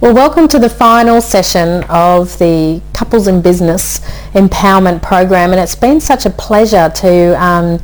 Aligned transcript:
Well, 0.00 0.14
welcome 0.14 0.48
to 0.48 0.58
the 0.58 0.70
final 0.70 1.20
session 1.20 1.84
of 1.90 2.38
the 2.38 2.80
Couples 2.94 3.28
in 3.28 3.42
Business 3.42 3.98
Empowerment 4.32 5.02
Program, 5.02 5.50
and 5.50 5.60
it's 5.60 5.74
been 5.74 6.00
such 6.00 6.24
a 6.24 6.30
pleasure 6.30 6.88
to, 6.88 7.38
um, 7.38 7.78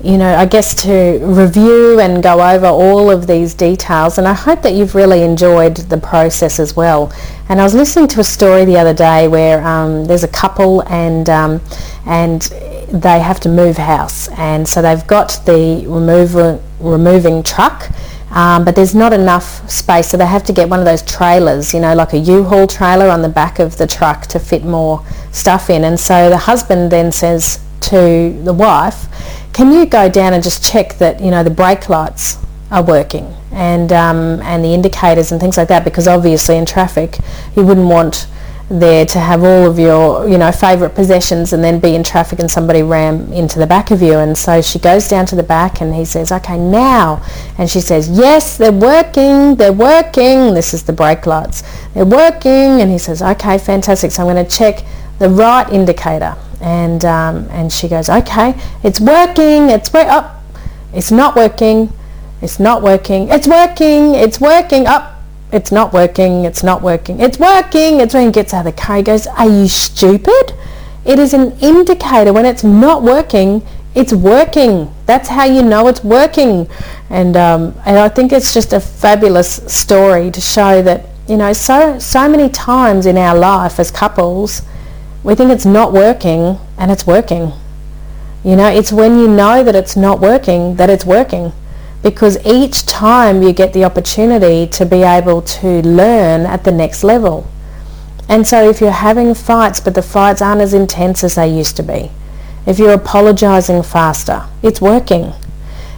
you 0.00 0.16
know, 0.16 0.32
I 0.36 0.46
guess 0.46 0.80
to 0.84 1.18
review 1.24 1.98
and 1.98 2.22
go 2.22 2.40
over 2.40 2.66
all 2.66 3.10
of 3.10 3.26
these 3.26 3.52
details, 3.52 4.16
and 4.16 4.28
I 4.28 4.32
hope 4.32 4.62
that 4.62 4.74
you've 4.74 4.94
really 4.94 5.24
enjoyed 5.24 5.76
the 5.78 5.98
process 5.98 6.60
as 6.60 6.76
well. 6.76 7.12
And 7.48 7.60
I 7.60 7.64
was 7.64 7.74
listening 7.74 8.06
to 8.10 8.20
a 8.20 8.24
story 8.24 8.64
the 8.64 8.78
other 8.78 8.94
day 8.94 9.26
where 9.26 9.60
um, 9.66 10.04
there's 10.04 10.22
a 10.22 10.28
couple 10.28 10.84
and 10.84 11.28
um, 11.28 11.60
and 12.06 12.42
they 12.92 13.18
have 13.18 13.40
to 13.40 13.48
move 13.48 13.76
house, 13.76 14.28
and 14.38 14.68
so 14.68 14.82
they've 14.82 15.06
got 15.08 15.40
the 15.46 15.84
remover, 15.88 16.60
removing 16.78 17.42
truck 17.42 17.90
um, 18.30 18.64
but 18.64 18.74
there's 18.74 18.94
not 18.94 19.12
enough 19.12 19.68
space 19.70 20.08
so 20.08 20.16
they 20.16 20.26
have 20.26 20.44
to 20.44 20.52
get 20.52 20.68
one 20.68 20.78
of 20.78 20.84
those 20.84 21.02
trailers 21.02 21.72
you 21.72 21.80
know 21.80 21.94
like 21.94 22.12
a 22.12 22.18
U-Haul 22.18 22.66
trailer 22.66 23.08
on 23.08 23.22
the 23.22 23.28
back 23.28 23.58
of 23.58 23.76
the 23.78 23.86
truck 23.86 24.26
to 24.26 24.38
fit 24.38 24.64
more 24.64 25.04
stuff 25.36 25.70
in. 25.70 25.84
And 25.84 26.00
so 26.00 26.30
the 26.30 26.38
husband 26.38 26.90
then 26.90 27.12
says 27.12 27.60
to 27.82 28.32
the 28.42 28.54
wife 28.54 29.06
can 29.52 29.72
you 29.72 29.86
go 29.86 30.08
down 30.08 30.34
and 30.34 30.42
just 30.42 30.64
check 30.64 30.98
that 30.98 31.20
you 31.20 31.30
know 31.30 31.42
the 31.42 31.50
brake 31.50 31.88
lights 31.88 32.38
are 32.70 32.82
working 32.82 33.34
and 33.52 33.92
um, 33.92 34.40
and 34.42 34.64
the 34.64 34.74
indicators 34.74 35.32
and 35.32 35.40
things 35.40 35.56
like 35.56 35.68
that? 35.68 35.84
Because 35.84 36.08
obviously 36.08 36.56
in 36.56 36.66
traffic 36.66 37.18
you 37.54 37.64
wouldn't 37.64 37.86
want 37.88 38.26
there 38.68 39.06
to 39.06 39.20
have 39.20 39.44
all 39.44 39.70
of 39.70 39.78
your, 39.78 40.28
you 40.28 40.36
know, 40.36 40.50
favourite 40.50 40.94
possessions 40.94 41.52
and 41.52 41.62
then 41.62 41.78
be 41.78 41.94
in 41.94 42.02
traffic 42.02 42.40
and 42.40 42.50
somebody 42.50 42.82
ram 42.82 43.32
into 43.32 43.58
the 43.60 43.66
back 43.66 43.90
of 43.92 44.02
you. 44.02 44.14
And 44.14 44.36
so 44.36 44.60
she 44.60 44.78
goes 44.78 45.08
down 45.08 45.26
to 45.26 45.36
the 45.36 45.42
back 45.42 45.80
and 45.80 45.94
he 45.94 46.04
says, 46.04 46.32
okay, 46.32 46.58
now. 46.58 47.24
And 47.58 47.70
she 47.70 47.80
says, 47.80 48.08
yes, 48.10 48.56
they're 48.56 48.72
working, 48.72 49.54
they're 49.54 49.72
working. 49.72 50.54
This 50.54 50.74
is 50.74 50.82
the 50.82 50.92
brake 50.92 51.26
lights. 51.26 51.62
They're 51.94 52.04
working. 52.04 52.80
And 52.80 52.90
he 52.90 52.98
says, 52.98 53.22
okay, 53.22 53.56
fantastic. 53.58 54.10
So 54.10 54.26
I'm 54.26 54.34
going 54.34 54.44
to 54.44 54.50
check 54.50 54.84
the 55.20 55.28
right 55.28 55.68
indicator. 55.72 56.36
And, 56.60 57.04
um, 57.04 57.48
and 57.50 57.72
she 57.72 57.88
goes, 57.88 58.08
okay, 58.08 58.60
it's 58.82 58.98
working, 59.00 59.70
it's, 59.70 59.92
wor- 59.92 60.06
oh, 60.08 60.42
it's 60.92 61.10
not 61.10 61.36
working, 61.36 61.92
it's 62.40 62.58
not 62.58 62.82
working, 62.82 63.28
it's 63.28 63.46
working, 63.46 64.14
it's 64.14 64.40
working, 64.40 64.86
up. 64.86 65.12
Oh, 65.12 65.15
it's 65.52 65.70
not 65.70 65.92
working, 65.92 66.44
it's 66.44 66.62
not 66.62 66.82
working, 66.82 67.20
it's 67.20 67.38
working. 67.38 68.00
It's 68.00 68.14
when 68.14 68.26
he 68.26 68.32
gets 68.32 68.52
out 68.52 68.66
of 68.66 68.74
the 68.74 68.80
car, 68.80 68.96
he 68.96 69.02
goes, 69.02 69.26
are 69.26 69.48
you 69.48 69.68
stupid? 69.68 70.52
It 71.04 71.18
is 71.18 71.32
an 71.34 71.52
indicator. 71.60 72.32
When 72.32 72.44
it's 72.44 72.64
not 72.64 73.02
working, 73.02 73.62
it's 73.94 74.12
working. 74.12 74.92
That's 75.06 75.28
how 75.28 75.44
you 75.44 75.62
know 75.62 75.86
it's 75.86 76.02
working. 76.02 76.68
And, 77.10 77.36
um, 77.36 77.74
and 77.86 77.98
I 77.98 78.08
think 78.08 78.32
it's 78.32 78.52
just 78.52 78.72
a 78.72 78.80
fabulous 78.80 79.56
story 79.72 80.30
to 80.32 80.40
show 80.40 80.82
that, 80.82 81.06
you 81.28 81.36
know, 81.36 81.52
so, 81.52 81.98
so 82.00 82.28
many 82.28 82.48
times 82.48 83.06
in 83.06 83.16
our 83.16 83.36
life 83.36 83.78
as 83.78 83.90
couples, 83.90 84.62
we 85.22 85.34
think 85.36 85.50
it's 85.50 85.66
not 85.66 85.92
working 85.92 86.58
and 86.76 86.90
it's 86.90 87.06
working. 87.06 87.52
You 88.44 88.56
know, 88.56 88.68
it's 88.68 88.92
when 88.92 89.18
you 89.18 89.28
know 89.28 89.62
that 89.62 89.74
it's 89.74 89.96
not 89.96 90.20
working 90.20 90.76
that 90.76 90.90
it's 90.90 91.04
working 91.04 91.52
because 92.06 92.38
each 92.46 92.86
time 92.86 93.42
you 93.42 93.52
get 93.52 93.72
the 93.72 93.82
opportunity 93.82 94.64
to 94.64 94.86
be 94.86 95.02
able 95.02 95.42
to 95.42 95.82
learn 95.82 96.46
at 96.46 96.62
the 96.62 96.70
next 96.70 97.02
level. 97.02 97.44
And 98.28 98.46
so 98.46 98.70
if 98.70 98.80
you're 98.80 98.92
having 98.92 99.34
fights 99.34 99.80
but 99.80 99.96
the 99.96 100.02
fights 100.02 100.40
aren't 100.40 100.60
as 100.60 100.72
intense 100.72 101.24
as 101.24 101.34
they 101.34 101.48
used 101.48 101.76
to 101.78 101.82
be, 101.82 102.12
if 102.64 102.78
you're 102.78 102.92
apologizing 102.92 103.82
faster, 103.82 104.44
it's 104.62 104.80
working. 104.80 105.32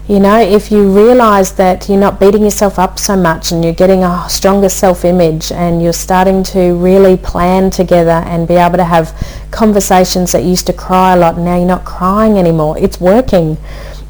You 0.08 0.18
know, 0.20 0.40
if 0.40 0.72
you 0.72 0.90
realize 0.90 1.52
that 1.56 1.90
you're 1.90 2.00
not 2.00 2.18
beating 2.18 2.44
yourself 2.44 2.78
up 2.78 2.98
so 2.98 3.14
much 3.14 3.52
and 3.52 3.62
you're 3.62 3.74
getting 3.74 4.02
a 4.02 4.24
stronger 4.30 4.70
self-image 4.70 5.52
and 5.52 5.82
you're 5.82 5.92
starting 5.92 6.42
to 6.44 6.74
really 6.76 7.18
plan 7.18 7.70
together 7.70 8.22
and 8.24 8.48
be 8.48 8.54
able 8.54 8.78
to 8.78 8.84
have 8.84 9.12
conversations 9.50 10.32
that 10.32 10.42
used 10.42 10.66
to 10.68 10.72
cry 10.72 11.12
a 11.12 11.18
lot 11.18 11.36
now 11.36 11.58
you're 11.58 11.66
not 11.66 11.84
crying 11.84 12.38
anymore, 12.38 12.78
it's 12.78 12.98
working. 12.98 13.58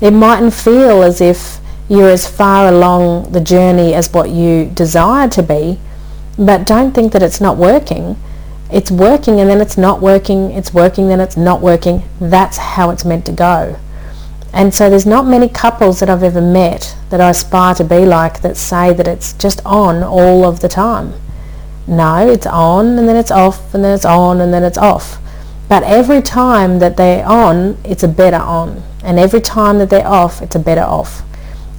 It 0.01 0.13
mightn't 0.13 0.55
feel 0.55 1.03
as 1.03 1.21
if 1.21 1.59
you're 1.89 2.11
as 2.11 2.29
far 2.29 2.69
along 2.69 3.33
the 3.33 3.41
journey 3.41 3.95
as 3.95 4.13
what 4.13 4.31
you 4.31 4.67
desire 4.75 5.29
to 5.29 5.43
be, 5.43 5.79
but 6.39 6.67
don't 6.67 6.93
think 6.93 7.13
that 7.13 7.23
it's 7.23 7.41
not 7.41 7.57
working. 7.57 8.17
It's 8.71 8.91
working 8.91 9.41
and 9.41 9.49
then 9.49 9.61
it's 9.63 9.79
not 9.79 10.03
working, 10.03 10.51
it's 10.51 10.75
working, 10.75 11.09
then 11.09 11.21
it's 11.21 11.37
not 11.37 11.63
working. 11.63 12.03
That's 12.21 12.59
how 12.59 12.91
it's 12.91 13.05
meant 13.05 13.25
to 13.27 13.33
go. 13.33 13.79
And 14.53 14.75
so 14.75 14.91
there's 14.91 15.07
not 15.07 15.27
many 15.27 15.49
couples 15.49 16.01
that 16.01 16.11
I've 16.11 16.23
ever 16.23 16.41
met 16.41 16.97
that 17.11 17.21
I 17.21 17.31
aspire 17.31 17.75
to 17.77 17.85
be 17.85 18.05
like 18.05 18.43
that 18.43 18.57
say 18.57 18.93
that 18.93 19.09
it's 19.09 19.33
just 19.35 19.65
on 19.65 20.03
all 20.03 20.45
of 20.45 20.61
the 20.61 20.69
time. 20.69 21.15
No, 21.87 22.29
it's 22.29 22.47
on 22.47 22.99
and 22.99 23.09
then 23.09 23.17
it's 23.17 23.31
off 23.31 23.75
and 23.75 23.83
then 23.83 23.95
it's 23.95 24.05
on 24.05 24.41
and 24.41 24.53
then 24.53 24.63
it's 24.63 24.79
off. 24.79 25.19
But 25.69 25.83
every 25.83 26.23
time 26.23 26.79
that 26.79 26.97
they're 26.97 27.27
on, 27.27 27.79
it's 27.85 28.03
a 28.03 28.09
better 28.09 28.37
on. 28.37 28.83
And 29.03 29.19
every 29.19 29.41
time 29.41 29.79
that 29.79 29.91
they're 29.91 30.07
off, 30.07 30.43
it's 30.43 30.57
a 30.57 30.59
better 30.59 30.83
off. 30.83 31.23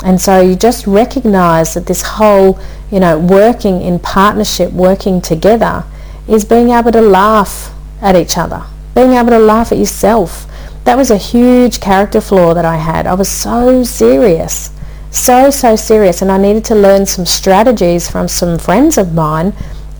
And 0.04 0.20
so 0.20 0.40
you 0.40 0.56
just 0.56 0.88
recognize 0.88 1.74
that 1.74 1.86
this 1.86 2.02
whole, 2.02 2.60
you 2.90 3.00
know, 3.00 3.20
working 3.20 3.82
in 3.82 4.00
partnership, 4.00 4.72
working 4.72 5.22
together, 5.22 5.84
is 6.28 6.46
being 6.46 6.70
able 6.70 6.92
to 6.92 7.02
laugh 7.02 7.74
at 8.02 8.16
each 8.16 8.38
other, 8.38 8.64
being 8.96 9.12
able 9.12 9.30
to 9.32 9.40
laugh 9.40 9.72
at 9.72 9.78
yourself. 9.78 10.46
That 10.86 10.98
was 10.98 11.12
a 11.12 11.18
huge 11.18 11.82
character 11.82 12.22
flaw 12.22 12.54
that 12.54 12.66
I 12.66 12.78
had. 12.78 13.08
I 13.08 13.14
was 13.14 13.28
so 13.28 13.84
serious, 13.84 14.72
so, 15.12 15.50
so 15.50 15.76
serious. 15.76 16.22
And 16.22 16.32
I 16.32 16.38
needed 16.38 16.64
to 16.66 16.76
learn 16.76 17.06
some 17.06 17.26
strategies 17.26 18.10
from 18.10 18.28
some 18.28 18.58
friends 18.58 18.98
of 18.98 19.14
mine 19.14 19.52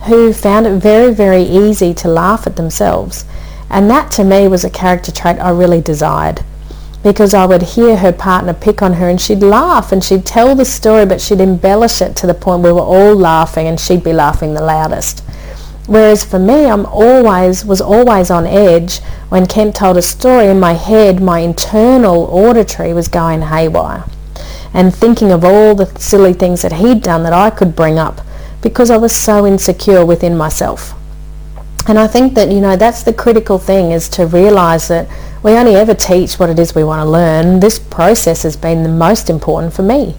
who 0.06 0.32
found 0.32 0.66
it 0.66 0.80
very, 0.80 1.12
very 1.12 1.42
easy 1.42 1.92
to 1.94 2.08
laugh 2.08 2.46
at 2.46 2.56
themselves. 2.56 3.26
And 3.68 3.90
that 3.90 4.10
to 4.12 4.24
me 4.24 4.48
was 4.48 4.64
a 4.64 4.70
character 4.70 5.12
trait 5.12 5.38
I 5.38 5.50
really 5.50 5.82
desired 5.82 6.42
because 7.02 7.32
I 7.32 7.46
would 7.46 7.62
hear 7.62 7.96
her 7.96 8.12
partner 8.12 8.52
pick 8.52 8.82
on 8.82 8.94
her 8.94 9.08
and 9.08 9.20
she'd 9.20 9.42
laugh 9.42 9.90
and 9.92 10.04
she'd 10.04 10.26
tell 10.26 10.54
the 10.54 10.64
story 10.64 11.06
but 11.06 11.20
she'd 11.20 11.40
embellish 11.40 12.02
it 12.02 12.14
to 12.16 12.26
the 12.26 12.34
point 12.34 12.62
we 12.62 12.72
were 12.72 12.80
all 12.80 13.14
laughing 13.14 13.66
and 13.66 13.80
she'd 13.80 14.04
be 14.04 14.12
laughing 14.12 14.54
the 14.54 14.62
loudest. 14.62 15.20
Whereas 15.86 16.24
for 16.24 16.38
me, 16.38 16.66
I'm 16.66 16.86
always, 16.86 17.64
was 17.64 17.80
always 17.80 18.30
on 18.30 18.46
edge 18.46 19.00
when 19.28 19.46
Kent 19.46 19.76
told 19.76 19.96
a 19.96 20.02
story 20.02 20.46
in 20.46 20.60
my 20.60 20.74
head, 20.74 21.22
my 21.22 21.40
internal 21.40 22.24
auditory 22.24 22.92
was 22.92 23.08
going 23.08 23.42
haywire 23.42 24.04
and 24.72 24.94
thinking 24.94 25.32
of 25.32 25.44
all 25.44 25.74
the 25.74 25.86
silly 25.98 26.32
things 26.32 26.62
that 26.62 26.74
he'd 26.74 27.02
done 27.02 27.22
that 27.24 27.32
I 27.32 27.50
could 27.50 27.74
bring 27.74 27.98
up 27.98 28.20
because 28.62 28.90
I 28.90 28.98
was 28.98 29.14
so 29.14 29.46
insecure 29.46 30.04
within 30.04 30.36
myself. 30.36 30.94
And 31.86 31.98
I 31.98 32.06
think 32.06 32.34
that, 32.34 32.50
you 32.50 32.60
know, 32.60 32.76
that's 32.76 33.02
the 33.02 33.12
critical 33.12 33.58
thing 33.58 33.90
is 33.90 34.08
to 34.10 34.26
realize 34.26 34.88
that 34.88 35.08
we 35.42 35.52
only 35.52 35.74
ever 35.74 35.94
teach 35.94 36.38
what 36.38 36.50
it 36.50 36.58
is 36.58 36.74
we 36.74 36.84
want 36.84 37.04
to 37.04 37.10
learn. 37.10 37.60
This 37.60 37.78
process 37.78 38.42
has 38.42 38.56
been 38.56 38.82
the 38.82 38.88
most 38.88 39.30
important 39.30 39.72
for 39.72 39.82
me. 39.82 40.14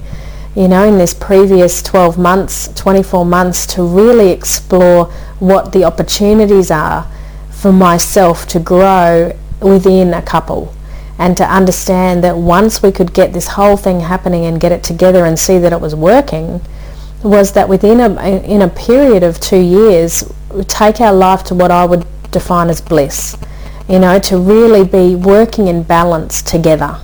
You 0.55 0.67
know, 0.67 0.85
in 0.85 0.97
this 0.97 1.13
previous 1.13 1.81
12 1.81 2.17
months, 2.17 2.67
24 2.73 3.25
months 3.25 3.65
to 3.67 3.83
really 3.83 4.31
explore 4.31 5.05
what 5.39 5.71
the 5.71 5.85
opportunities 5.85 6.71
are 6.71 7.09
for 7.49 7.71
myself 7.71 8.47
to 8.47 8.59
grow 8.59 9.37
within 9.61 10.13
a 10.13 10.21
couple 10.21 10.73
and 11.17 11.37
to 11.37 11.45
understand 11.45 12.23
that 12.23 12.35
once 12.35 12.81
we 12.81 12.91
could 12.91 13.13
get 13.13 13.31
this 13.31 13.49
whole 13.49 13.77
thing 13.77 13.99
happening 13.99 14.43
and 14.45 14.59
get 14.59 14.71
it 14.71 14.83
together 14.83 15.23
and 15.23 15.37
see 15.37 15.59
that 15.59 15.71
it 15.71 15.79
was 15.79 15.93
working, 15.93 16.59
was 17.23 17.51
that 17.53 17.69
within 17.69 17.99
a, 17.99 18.43
in 18.43 18.61
a 18.61 18.67
period 18.67 19.23
of 19.23 19.39
two 19.39 19.59
years, 19.59 20.31
take 20.67 21.01
our 21.01 21.13
life 21.13 21.43
to 21.45 21.55
what 21.55 21.71
I 21.71 21.85
would 21.85 22.05
define 22.31 22.69
as 22.69 22.81
bliss. 22.81 23.37
You 23.87 23.99
know, 23.99 24.19
to 24.19 24.37
really 24.37 24.85
be 24.85 25.15
working 25.15 25.67
in 25.67 25.83
balance 25.83 26.41
together, 26.41 26.99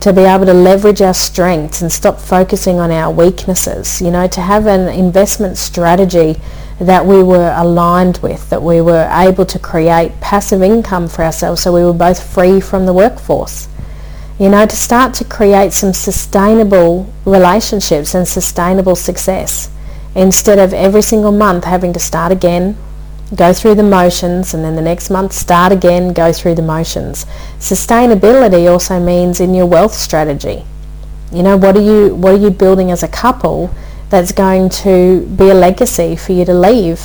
to 0.00 0.12
be 0.12 0.22
able 0.22 0.46
to 0.46 0.54
leverage 0.54 1.00
our 1.00 1.14
strengths 1.14 1.80
and 1.80 1.90
stop 1.90 2.18
focusing 2.18 2.80
on 2.80 2.90
our 2.90 3.12
weaknesses, 3.12 4.02
you 4.02 4.10
know, 4.10 4.26
to 4.28 4.40
have 4.40 4.66
an 4.66 4.88
investment 4.88 5.56
strategy 5.56 6.40
that 6.80 7.06
we 7.06 7.22
were 7.22 7.54
aligned 7.56 8.18
with, 8.18 8.50
that 8.50 8.62
we 8.62 8.80
were 8.80 9.08
able 9.12 9.46
to 9.46 9.58
create 9.58 10.12
passive 10.20 10.62
income 10.62 11.08
for 11.08 11.22
ourselves 11.22 11.62
so 11.62 11.72
we 11.72 11.84
were 11.84 11.92
both 11.92 12.20
free 12.22 12.60
from 12.60 12.84
the 12.84 12.92
workforce. 12.92 13.68
You 14.38 14.48
know, 14.48 14.66
to 14.66 14.76
start 14.76 15.14
to 15.14 15.24
create 15.24 15.72
some 15.72 15.92
sustainable 15.92 17.08
relationships 17.24 18.14
and 18.14 18.26
sustainable 18.26 18.96
success 18.96 19.70
instead 20.16 20.58
of 20.58 20.74
every 20.74 21.02
single 21.02 21.30
month 21.30 21.64
having 21.64 21.92
to 21.92 22.00
start 22.00 22.32
again, 22.32 22.76
go 23.36 23.52
through 23.52 23.76
the 23.76 23.84
motions 23.84 24.52
and 24.52 24.64
then 24.64 24.74
the 24.74 24.82
next 24.82 25.08
month 25.08 25.32
start 25.32 25.72
again, 25.72 26.12
go 26.12 26.32
through 26.32 26.56
the 26.56 26.62
motions. 26.62 27.26
Sustainability 27.60 28.68
also 28.68 28.98
means 28.98 29.38
in 29.38 29.54
your 29.54 29.66
wealth 29.66 29.94
strategy. 29.94 30.64
You 31.32 31.44
know, 31.44 31.56
what 31.56 31.76
are 31.76 31.82
you 31.82 32.16
what 32.16 32.34
are 32.34 32.38
you 32.38 32.50
building 32.50 32.90
as 32.90 33.04
a 33.04 33.08
couple 33.08 33.70
that's 34.10 34.32
going 34.32 34.68
to 34.68 35.26
be 35.26 35.50
a 35.50 35.54
legacy 35.54 36.16
for 36.16 36.32
you 36.32 36.44
to 36.44 36.54
leave 36.54 37.00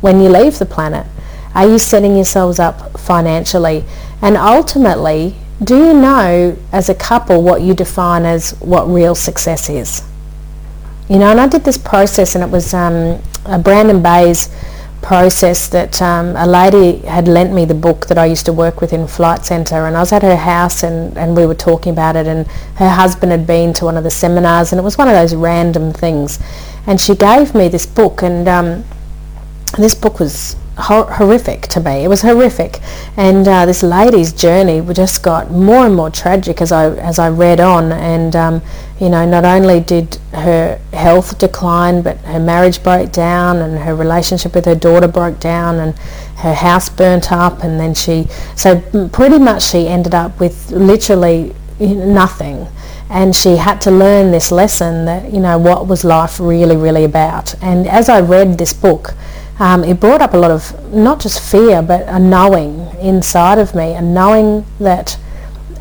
when 0.00 0.20
you 0.20 0.28
leave 0.28 0.60
the 0.60 0.66
planet? 0.66 1.06
Are 1.52 1.68
you 1.68 1.80
setting 1.80 2.14
yourselves 2.14 2.60
up 2.60 3.00
financially? 3.00 3.84
And 4.22 4.36
ultimately, 4.36 5.34
do 5.62 5.76
you 5.76 5.92
know 5.92 6.56
as 6.72 6.88
a 6.88 6.94
couple 6.94 7.42
what 7.42 7.60
you 7.60 7.74
define 7.74 8.24
as 8.24 8.52
what 8.60 8.84
real 8.88 9.14
success 9.14 9.68
is? 9.68 10.02
You 11.08 11.18
know, 11.18 11.30
and 11.30 11.40
I 11.40 11.48
did 11.48 11.64
this 11.64 11.76
process 11.76 12.34
and 12.34 12.42
it 12.42 12.50
was 12.50 12.72
um, 12.72 13.20
a 13.44 13.58
Brandon 13.58 14.02
Bays 14.02 14.48
process 15.02 15.68
that 15.68 16.00
um, 16.00 16.36
a 16.36 16.46
lady 16.46 16.98
had 17.06 17.26
lent 17.26 17.52
me 17.52 17.64
the 17.64 17.74
book 17.74 18.06
that 18.06 18.18
I 18.18 18.26
used 18.26 18.46
to 18.46 18.52
work 18.52 18.80
with 18.80 18.92
in 18.92 19.06
Flight 19.06 19.44
Centre 19.44 19.86
and 19.86 19.96
I 19.96 20.00
was 20.00 20.12
at 20.12 20.22
her 20.22 20.36
house 20.36 20.82
and, 20.82 21.16
and 21.16 21.36
we 21.36 21.46
were 21.46 21.54
talking 21.54 21.92
about 21.92 22.16
it 22.16 22.26
and 22.26 22.46
her 22.76 22.88
husband 22.88 23.32
had 23.32 23.46
been 23.46 23.72
to 23.74 23.86
one 23.86 23.96
of 23.96 24.04
the 24.04 24.10
seminars 24.10 24.72
and 24.72 24.78
it 24.78 24.82
was 24.82 24.98
one 24.98 25.08
of 25.08 25.14
those 25.14 25.34
random 25.34 25.92
things 25.92 26.38
and 26.86 27.00
she 27.00 27.14
gave 27.14 27.54
me 27.54 27.68
this 27.68 27.86
book 27.86 28.22
and 28.22 28.46
um, 28.46 28.84
this 29.78 29.94
book 29.94 30.20
was 30.20 30.56
horrific 30.80 31.62
to 31.68 31.80
me. 31.80 32.04
It 32.04 32.08
was 32.08 32.22
horrific, 32.22 32.80
and 33.16 33.46
uh, 33.46 33.66
this 33.66 33.82
lady's 33.82 34.32
journey 34.32 34.80
just 34.92 35.22
got 35.22 35.50
more 35.50 35.86
and 35.86 35.94
more 35.94 36.10
tragic 36.10 36.60
as 36.60 36.72
I 36.72 36.94
as 36.96 37.18
I 37.18 37.28
read 37.28 37.60
on. 37.60 37.92
And 37.92 38.34
um, 38.34 38.62
you 39.00 39.08
know, 39.08 39.24
not 39.24 39.44
only 39.44 39.80
did 39.80 40.16
her 40.32 40.80
health 40.92 41.38
decline, 41.38 42.02
but 42.02 42.18
her 42.18 42.40
marriage 42.40 42.82
broke 42.82 43.12
down, 43.12 43.58
and 43.58 43.78
her 43.78 43.94
relationship 43.94 44.54
with 44.54 44.64
her 44.64 44.74
daughter 44.74 45.08
broke 45.08 45.40
down, 45.40 45.76
and 45.76 45.96
her 46.38 46.54
house 46.54 46.88
burnt 46.88 47.30
up, 47.30 47.62
and 47.62 47.78
then 47.78 47.94
she 47.94 48.26
so 48.56 48.80
pretty 49.12 49.38
much 49.38 49.62
she 49.62 49.88
ended 49.88 50.14
up 50.14 50.40
with 50.40 50.70
literally 50.70 51.54
nothing 51.78 52.66
and 53.10 53.34
she 53.34 53.56
had 53.56 53.80
to 53.80 53.90
learn 53.90 54.30
this 54.30 54.52
lesson 54.52 55.04
that 55.04 55.32
you 55.32 55.40
know 55.40 55.58
what 55.58 55.86
was 55.86 56.04
life 56.04 56.38
really 56.38 56.76
really 56.76 57.04
about 57.04 57.54
and 57.62 57.86
as 57.88 58.08
i 58.08 58.20
read 58.20 58.56
this 58.56 58.72
book 58.72 59.14
um, 59.60 59.84
it 59.84 60.00
brought 60.00 60.22
up 60.22 60.32
a 60.32 60.38
lot 60.38 60.50
of 60.50 60.92
not 60.92 61.20
just 61.20 61.38
fear 61.38 61.82
but 61.82 62.02
a 62.08 62.18
knowing 62.18 62.88
inside 62.98 63.58
of 63.58 63.74
me, 63.74 63.92
a 63.92 64.00
knowing 64.00 64.64
that 64.80 65.18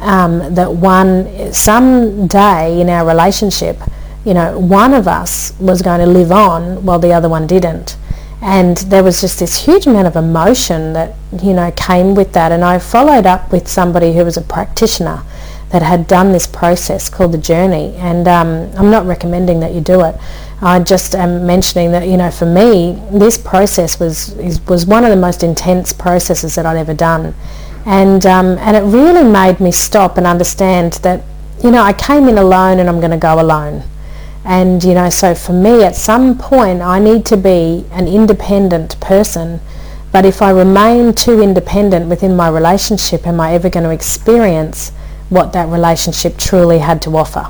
um, 0.02 0.54
that 0.54 0.74
one 0.74 1.54
some 1.54 2.28
day 2.28 2.80
in 2.82 2.90
our 2.90 3.08
relationship, 3.08 3.78
you 4.26 4.34
know, 4.34 4.60
one 4.60 4.94
of 4.94 5.08
us 5.08 5.58
was 5.60 5.82
going 5.82 6.00
to 6.02 6.06
live 6.06 6.32
on 6.32 6.86
while 6.86 7.00
the 7.00 7.14
other 7.14 7.30
one 7.30 7.48
didn't. 7.48 7.98
And 8.42 8.78
there 8.78 9.04
was 9.04 9.20
just 9.22 9.40
this 9.40 9.66
huge 9.66 9.88
amount 9.88 10.08
of 10.08 10.16
emotion 10.16 10.94
that, 10.94 11.16
you 11.42 11.54
know, 11.54 11.72
came 11.72 12.16
with 12.16 12.32
that. 12.34 12.52
And 12.52 12.64
I 12.64 12.80
followed 12.80 13.26
up 13.26 13.52
with 13.52 13.68
somebody 13.68 14.14
who 14.14 14.24
was 14.24 14.38
a 14.38 14.42
practitioner 14.42 15.24
that 15.70 15.82
had 15.84 16.08
done 16.08 16.32
this 16.32 16.48
process 16.48 17.10
called 17.10 17.32
the 17.32 17.38
journey. 17.38 17.96
And 17.98 18.28
um, 18.28 18.72
I'm 18.76 18.90
not 18.90 19.06
recommending 19.06 19.60
that 19.60 19.74
you 19.74 19.82
do 19.82 20.04
it. 20.04 20.16
I 20.62 20.80
just 20.80 21.16
am 21.16 21.46
mentioning 21.46 21.92
that 21.94 22.08
you 22.08 22.18
know 22.18 22.30
for 22.32 22.46
me 22.46 23.02
this 23.12 23.38
process 23.38 23.98
was 23.98 24.34
is, 24.38 24.60
was 24.68 24.86
one 24.86 25.06
of 25.06 25.10
the 25.10 25.16
most 25.16 25.42
intense 25.42 25.94
processes 25.94 26.56
that 26.56 26.66
I'd 26.66 26.76
ever 26.76 26.94
done, 26.94 27.34
and 27.86 28.26
um, 28.26 28.58
and 28.58 28.76
it 28.76 28.82
really 28.82 29.24
made 29.24 29.62
me 29.62 29.72
stop 29.72 30.18
and 30.18 30.28
understand 30.28 30.94
that 31.04 31.24
you 31.64 31.72
know 31.72 31.82
I 31.82 31.94
came 31.94 32.28
in 32.28 32.38
alone 32.38 32.80
and 32.80 32.90
I'm 32.90 33.00
going 33.00 33.12
to 33.12 33.18
go 33.18 33.40
alone, 33.40 33.84
and 34.44 34.84
you 34.84 34.94
know 34.94 35.10
so 35.10 35.34
for 35.34 35.54
me 35.54 35.84
at 35.86 35.96
some 35.96 36.38
point 36.38 36.82
I 36.82 37.00
need 37.00 37.26
to 37.28 37.38
be 37.38 37.86
an 37.92 38.10
independent 38.10 39.00
person, 39.00 39.62
but 40.12 40.26
if 40.26 40.42
I 40.42 40.50
remain 40.52 41.14
too 41.14 41.42
independent 41.42 42.10
within 42.10 42.36
my 42.36 42.50
relationship, 42.50 43.26
am 43.26 43.40
I 43.40 43.54
ever 43.54 43.70
going 43.70 43.86
to 43.86 43.92
experience 43.92 44.92
what 45.30 45.54
that 45.54 45.68
relationship 45.70 46.38
truly 46.38 46.80
had 46.80 47.02
to 47.04 47.16
offer? 47.16 47.48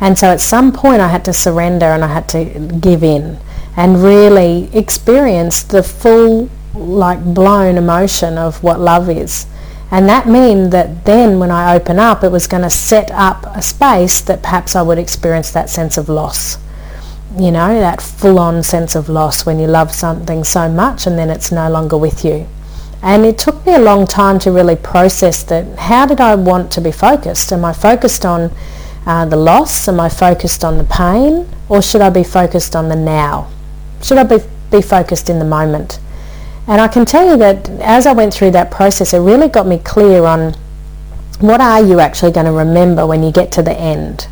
And 0.00 0.18
so 0.18 0.28
at 0.28 0.40
some 0.40 0.72
point 0.72 1.00
I 1.00 1.08
had 1.08 1.24
to 1.24 1.32
surrender 1.32 1.86
and 1.86 2.04
I 2.04 2.08
had 2.08 2.28
to 2.30 2.44
give 2.80 3.02
in 3.02 3.38
and 3.76 4.02
really 4.02 4.68
experience 4.72 5.62
the 5.62 5.82
full 5.82 6.50
like 6.74 7.22
blown 7.24 7.76
emotion 7.76 8.38
of 8.38 8.62
what 8.62 8.80
love 8.80 9.08
is. 9.08 9.46
And 9.90 10.08
that 10.08 10.28
meant 10.28 10.70
that 10.72 11.04
then 11.04 11.38
when 11.38 11.50
I 11.50 11.74
open 11.74 11.98
up 11.98 12.22
it 12.22 12.30
was 12.30 12.46
going 12.46 12.62
to 12.62 12.70
set 12.70 13.10
up 13.10 13.44
a 13.46 13.62
space 13.62 14.20
that 14.22 14.42
perhaps 14.42 14.76
I 14.76 14.82
would 14.82 14.98
experience 14.98 15.50
that 15.50 15.70
sense 15.70 15.96
of 15.98 16.08
loss. 16.08 16.58
You 17.36 17.50
know, 17.50 17.78
that 17.78 18.00
full-on 18.02 18.62
sense 18.62 18.94
of 18.94 19.08
loss 19.08 19.46
when 19.46 19.58
you 19.58 19.66
love 19.66 19.92
something 19.92 20.44
so 20.44 20.68
much 20.68 21.06
and 21.06 21.18
then 21.18 21.30
it's 21.30 21.52
no 21.52 21.70
longer 21.70 21.96
with 21.96 22.24
you. 22.24 22.48
And 23.02 23.24
it 23.24 23.38
took 23.38 23.64
me 23.64 23.74
a 23.74 23.78
long 23.78 24.06
time 24.06 24.38
to 24.40 24.50
really 24.50 24.76
process 24.76 25.42
that. 25.44 25.78
How 25.78 26.06
did 26.06 26.20
I 26.20 26.34
want 26.34 26.72
to 26.72 26.80
be 26.80 26.90
focused? 26.90 27.52
Am 27.52 27.64
I 27.64 27.72
focused 27.72 28.24
on 28.24 28.50
uh, 29.06 29.24
the 29.24 29.36
loss? 29.36 29.86
Am 29.88 30.00
I 30.00 30.08
focused 30.08 30.64
on 30.64 30.78
the 30.78 30.84
pain? 30.84 31.48
Or 31.68 31.80
should 31.80 32.00
I 32.00 32.10
be 32.10 32.24
focused 32.24 32.74
on 32.74 32.88
the 32.88 32.96
now? 32.96 33.50
Should 34.02 34.18
I 34.18 34.24
be, 34.24 34.38
be 34.70 34.82
focused 34.82 35.30
in 35.30 35.38
the 35.38 35.44
moment? 35.44 36.00
And 36.66 36.80
I 36.80 36.88
can 36.88 37.06
tell 37.06 37.26
you 37.30 37.36
that 37.38 37.68
as 37.80 38.06
I 38.06 38.12
went 38.12 38.34
through 38.34 38.50
that 38.50 38.70
process, 38.70 39.14
it 39.14 39.20
really 39.20 39.48
got 39.48 39.66
me 39.66 39.78
clear 39.78 40.24
on 40.24 40.54
what 41.40 41.60
are 41.60 41.82
you 41.82 42.00
actually 42.00 42.32
going 42.32 42.46
to 42.46 42.52
remember 42.52 43.06
when 43.06 43.22
you 43.22 43.30
get 43.30 43.52
to 43.52 43.62
the 43.62 43.72
end? 43.72 44.26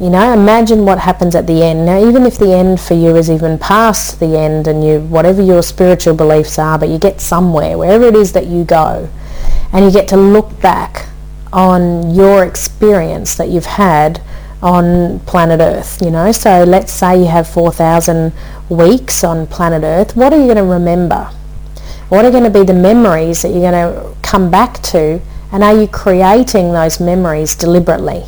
You 0.00 0.10
know, 0.10 0.32
imagine 0.32 0.84
what 0.84 0.98
happens 0.98 1.36
at 1.36 1.46
the 1.46 1.62
end. 1.62 1.86
Now, 1.86 2.04
even 2.04 2.24
if 2.24 2.36
the 2.36 2.52
end 2.52 2.80
for 2.80 2.94
you 2.94 3.14
is 3.14 3.30
even 3.30 3.58
past 3.58 4.18
the 4.18 4.36
end 4.36 4.66
and 4.66 4.84
you, 4.84 4.98
whatever 4.98 5.40
your 5.40 5.62
spiritual 5.62 6.14
beliefs 6.16 6.58
are, 6.58 6.76
but 6.76 6.88
you 6.88 6.98
get 6.98 7.20
somewhere, 7.20 7.78
wherever 7.78 8.04
it 8.06 8.16
is 8.16 8.32
that 8.32 8.48
you 8.48 8.64
go, 8.64 9.08
and 9.72 9.84
you 9.84 9.92
get 9.92 10.08
to 10.08 10.16
look 10.16 10.60
back 10.60 11.08
on 11.52 12.12
your 12.12 12.44
experience 12.44 13.36
that 13.36 13.50
you've 13.50 13.66
had 13.66 14.20
on 14.60 15.20
planet 15.20 15.60
Earth, 15.60 16.02
you 16.02 16.10
know. 16.10 16.32
So 16.32 16.64
let's 16.64 16.92
say 16.92 17.20
you 17.20 17.26
have 17.26 17.46
4,000 17.46 18.32
weeks 18.68 19.22
on 19.22 19.46
planet 19.46 19.84
Earth. 19.84 20.16
What 20.16 20.32
are 20.32 20.40
you 20.40 20.46
going 20.46 20.56
to 20.56 20.64
remember? 20.64 21.30
What 22.08 22.24
are 22.24 22.32
going 22.32 22.44
to 22.44 22.50
be 22.50 22.64
the 22.64 22.74
memories 22.74 23.42
that 23.42 23.50
you're 23.50 23.70
going 23.70 23.94
to 23.94 24.16
come 24.22 24.50
back 24.50 24.82
to? 24.82 25.20
And 25.52 25.62
are 25.62 25.80
you 25.80 25.86
creating 25.86 26.72
those 26.72 26.98
memories 26.98 27.54
deliberately? 27.54 28.24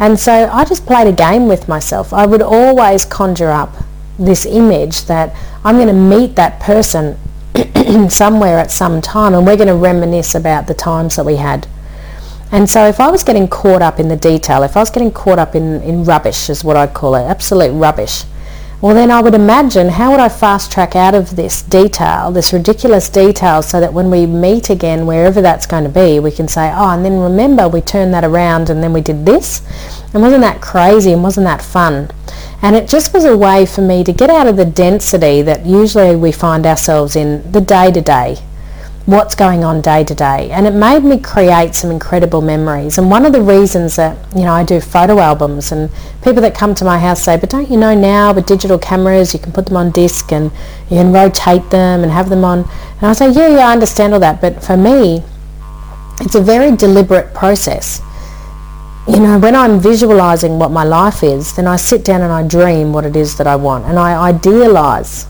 And 0.00 0.18
so 0.18 0.48
I 0.50 0.64
just 0.64 0.86
played 0.86 1.06
a 1.06 1.12
game 1.12 1.46
with 1.46 1.68
myself. 1.68 2.14
I 2.14 2.24
would 2.24 2.40
always 2.40 3.04
conjure 3.04 3.50
up 3.50 3.76
this 4.18 4.46
image 4.46 5.04
that 5.04 5.36
I'm 5.62 5.76
going 5.76 5.88
to 5.88 5.92
meet 5.92 6.36
that 6.36 6.58
person 6.58 7.18
somewhere 8.08 8.58
at 8.58 8.70
some 8.70 9.02
time 9.02 9.34
and 9.34 9.46
we're 9.46 9.56
going 9.56 9.68
to 9.68 9.74
reminisce 9.74 10.34
about 10.34 10.66
the 10.66 10.74
times 10.74 11.16
that 11.16 11.26
we 11.26 11.36
had. 11.36 11.68
And 12.50 12.68
so 12.68 12.86
if 12.86 12.98
I 12.98 13.10
was 13.10 13.22
getting 13.22 13.46
caught 13.46 13.82
up 13.82 14.00
in 14.00 14.08
the 14.08 14.16
detail, 14.16 14.62
if 14.62 14.74
I 14.74 14.80
was 14.80 14.88
getting 14.88 15.12
caught 15.12 15.38
up 15.38 15.54
in, 15.54 15.82
in 15.82 16.04
rubbish 16.04 16.48
is 16.48 16.64
what 16.64 16.76
I'd 16.76 16.94
call 16.94 17.14
it, 17.14 17.24
absolute 17.24 17.72
rubbish, 17.72 18.24
well 18.80 18.94
then 18.94 19.10
I 19.10 19.20
would 19.20 19.34
imagine 19.34 19.90
how 19.90 20.10
would 20.10 20.20
I 20.20 20.28
fast 20.28 20.72
track 20.72 20.96
out 20.96 21.14
of 21.14 21.36
this 21.36 21.62
detail, 21.62 22.30
this 22.32 22.52
ridiculous 22.52 23.08
detail, 23.08 23.62
so 23.62 23.78
that 23.80 23.92
when 23.92 24.10
we 24.10 24.26
meet 24.26 24.70
again, 24.70 25.06
wherever 25.06 25.42
that's 25.42 25.66
going 25.66 25.84
to 25.84 25.90
be, 25.90 26.18
we 26.18 26.30
can 26.30 26.48
say, 26.48 26.72
oh, 26.74 26.90
and 26.90 27.04
then 27.04 27.20
remember 27.20 27.68
we 27.68 27.80
turned 27.80 28.14
that 28.14 28.24
around 28.24 28.70
and 28.70 28.82
then 28.82 28.92
we 28.92 29.00
did 29.00 29.26
this. 29.26 29.62
And 30.12 30.22
wasn't 30.22 30.42
that 30.42 30.60
crazy 30.60 31.12
and 31.12 31.22
wasn't 31.22 31.44
that 31.44 31.62
fun? 31.62 32.10
And 32.62 32.74
it 32.76 32.88
just 32.88 33.14
was 33.14 33.24
a 33.24 33.36
way 33.36 33.66
for 33.66 33.80
me 33.82 34.04
to 34.04 34.12
get 34.12 34.30
out 34.30 34.46
of 34.46 34.56
the 34.56 34.64
density 34.64 35.42
that 35.42 35.66
usually 35.66 36.16
we 36.16 36.32
find 36.32 36.66
ourselves 36.66 37.16
in 37.16 37.52
the 37.52 37.60
day-to-day 37.60 38.38
what's 39.06 39.34
going 39.34 39.64
on 39.64 39.80
day 39.80 40.04
to 40.04 40.14
day. 40.14 40.50
And 40.50 40.66
it 40.66 40.74
made 40.74 41.02
me 41.02 41.18
create 41.18 41.74
some 41.74 41.90
incredible 41.90 42.42
memories. 42.42 42.98
And 42.98 43.10
one 43.10 43.24
of 43.24 43.32
the 43.32 43.40
reasons 43.40 43.96
that 43.96 44.16
you 44.36 44.42
know 44.42 44.52
I 44.52 44.64
do 44.64 44.80
photo 44.80 45.18
albums 45.18 45.72
and 45.72 45.90
people 46.22 46.42
that 46.42 46.54
come 46.54 46.74
to 46.76 46.84
my 46.84 46.98
house 46.98 47.22
say 47.22 47.36
but 47.36 47.50
don't 47.50 47.70
you 47.70 47.76
know 47.76 47.94
now 47.94 48.32
with 48.32 48.46
digital 48.46 48.78
cameras 48.78 49.32
you 49.32 49.40
can 49.40 49.52
put 49.52 49.66
them 49.66 49.76
on 49.76 49.90
disc 49.90 50.32
and 50.32 50.52
you 50.90 50.96
can 50.96 51.12
rotate 51.12 51.70
them 51.70 52.02
and 52.02 52.12
have 52.12 52.28
them 52.28 52.44
on? 52.44 52.60
And 52.60 53.02
I 53.02 53.12
say 53.14 53.30
yeah 53.30 53.48
yeah 53.48 53.68
I 53.68 53.72
understand 53.72 54.12
all 54.12 54.20
that 54.20 54.40
but 54.40 54.62
for 54.62 54.76
me 54.76 55.22
it's 56.20 56.34
a 56.34 56.42
very 56.42 56.76
deliberate 56.76 57.32
process. 57.32 58.02
You 59.08 59.20
know 59.20 59.38
when 59.38 59.56
I'm 59.56 59.80
visualizing 59.80 60.58
what 60.58 60.70
my 60.70 60.84
life 60.84 61.22
is 61.22 61.56
then 61.56 61.66
I 61.66 61.76
sit 61.76 62.04
down 62.04 62.20
and 62.20 62.30
I 62.30 62.46
dream 62.46 62.92
what 62.92 63.06
it 63.06 63.16
is 63.16 63.38
that 63.38 63.46
I 63.46 63.56
want. 63.56 63.86
And 63.86 63.98
I 63.98 64.28
idealize 64.28 65.24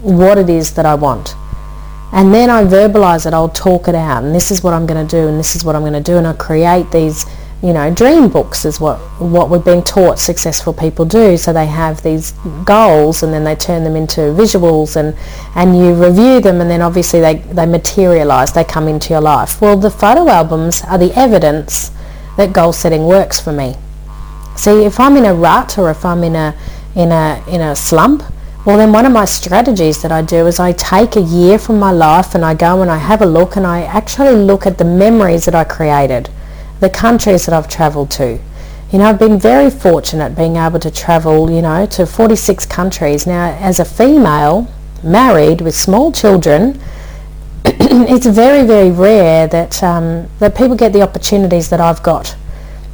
what 0.00 0.38
it 0.38 0.48
is 0.48 0.72
that 0.74 0.86
I 0.86 0.94
want 0.94 1.34
and 2.12 2.32
then 2.32 2.50
I 2.50 2.64
verbalize 2.64 3.26
it, 3.26 3.34
I'll 3.34 3.48
talk 3.48 3.88
it 3.88 3.94
out, 3.94 4.22
and 4.22 4.34
this 4.34 4.50
is 4.50 4.62
what 4.62 4.72
I'm 4.72 4.86
going 4.86 5.06
to 5.06 5.10
do, 5.10 5.28
and 5.28 5.38
this 5.38 5.56
is 5.56 5.64
what 5.64 5.74
I'm 5.74 5.82
going 5.82 5.92
to 5.92 6.00
do, 6.00 6.16
and 6.16 6.26
I 6.26 6.32
create 6.34 6.90
these, 6.92 7.26
you 7.62 7.72
know, 7.72 7.92
dream 7.92 8.28
books 8.28 8.64
is 8.64 8.78
what, 8.78 8.98
what 9.18 9.50
we've 9.50 9.64
been 9.64 9.82
taught 9.82 10.18
successful 10.18 10.72
people 10.72 11.04
do. 11.04 11.36
So 11.36 11.52
they 11.52 11.66
have 11.66 12.02
these 12.02 12.32
goals, 12.64 13.22
and 13.22 13.32
then 13.32 13.44
they 13.44 13.56
turn 13.56 13.82
them 13.82 13.96
into 13.96 14.20
visuals, 14.20 14.96
and, 14.96 15.16
and 15.56 15.76
you 15.76 15.94
review 15.94 16.40
them, 16.40 16.60
and 16.60 16.70
then 16.70 16.80
obviously 16.80 17.20
they, 17.20 17.36
they 17.52 17.66
materialize, 17.66 18.52
they 18.52 18.64
come 18.64 18.88
into 18.88 19.12
your 19.12 19.22
life. 19.22 19.60
Well, 19.60 19.76
the 19.76 19.90
photo 19.90 20.28
albums 20.28 20.82
are 20.84 20.98
the 20.98 21.12
evidence 21.18 21.90
that 22.36 22.52
goal 22.52 22.72
setting 22.72 23.06
works 23.06 23.40
for 23.40 23.52
me. 23.52 23.74
See, 24.54 24.84
if 24.84 25.00
I'm 25.00 25.16
in 25.16 25.24
a 25.24 25.34
rut 25.34 25.76
or 25.76 25.90
if 25.90 26.04
I'm 26.04 26.22
in 26.22 26.36
a, 26.36 26.54
in 26.94 27.10
a, 27.10 27.42
in 27.48 27.60
a 27.60 27.74
slump, 27.74 28.22
well, 28.66 28.78
then 28.78 28.90
one 28.92 29.06
of 29.06 29.12
my 29.12 29.24
strategies 29.24 30.02
that 30.02 30.10
I 30.10 30.22
do 30.22 30.48
is 30.48 30.58
I 30.58 30.72
take 30.72 31.14
a 31.14 31.20
year 31.20 31.56
from 31.56 31.78
my 31.78 31.92
life 31.92 32.34
and 32.34 32.44
I 32.44 32.54
go 32.54 32.82
and 32.82 32.90
I 32.90 32.96
have 32.96 33.22
a 33.22 33.26
look 33.26 33.54
and 33.54 33.64
I 33.64 33.82
actually 33.82 34.34
look 34.34 34.66
at 34.66 34.76
the 34.76 34.84
memories 34.84 35.44
that 35.44 35.54
I 35.54 35.62
created, 35.62 36.28
the 36.80 36.90
countries 36.90 37.46
that 37.46 37.54
I've 37.54 37.68
travelled 37.68 38.10
to. 38.12 38.40
You 38.90 38.98
know, 38.98 39.04
I've 39.04 39.20
been 39.20 39.38
very 39.38 39.70
fortunate 39.70 40.34
being 40.34 40.56
able 40.56 40.80
to 40.80 40.90
travel, 40.90 41.48
you 41.48 41.62
know, 41.62 41.86
to 41.86 42.06
46 42.06 42.66
countries. 42.66 43.24
Now, 43.24 43.56
as 43.60 43.78
a 43.78 43.84
female, 43.84 44.68
married 45.00 45.60
with 45.60 45.76
small 45.76 46.10
children, 46.10 46.82
it's 47.64 48.26
very, 48.26 48.66
very 48.66 48.90
rare 48.90 49.46
that, 49.46 49.80
um, 49.84 50.28
that 50.40 50.56
people 50.56 50.74
get 50.74 50.92
the 50.92 51.02
opportunities 51.02 51.70
that 51.70 51.80
I've 51.80 52.02
got. 52.02 52.34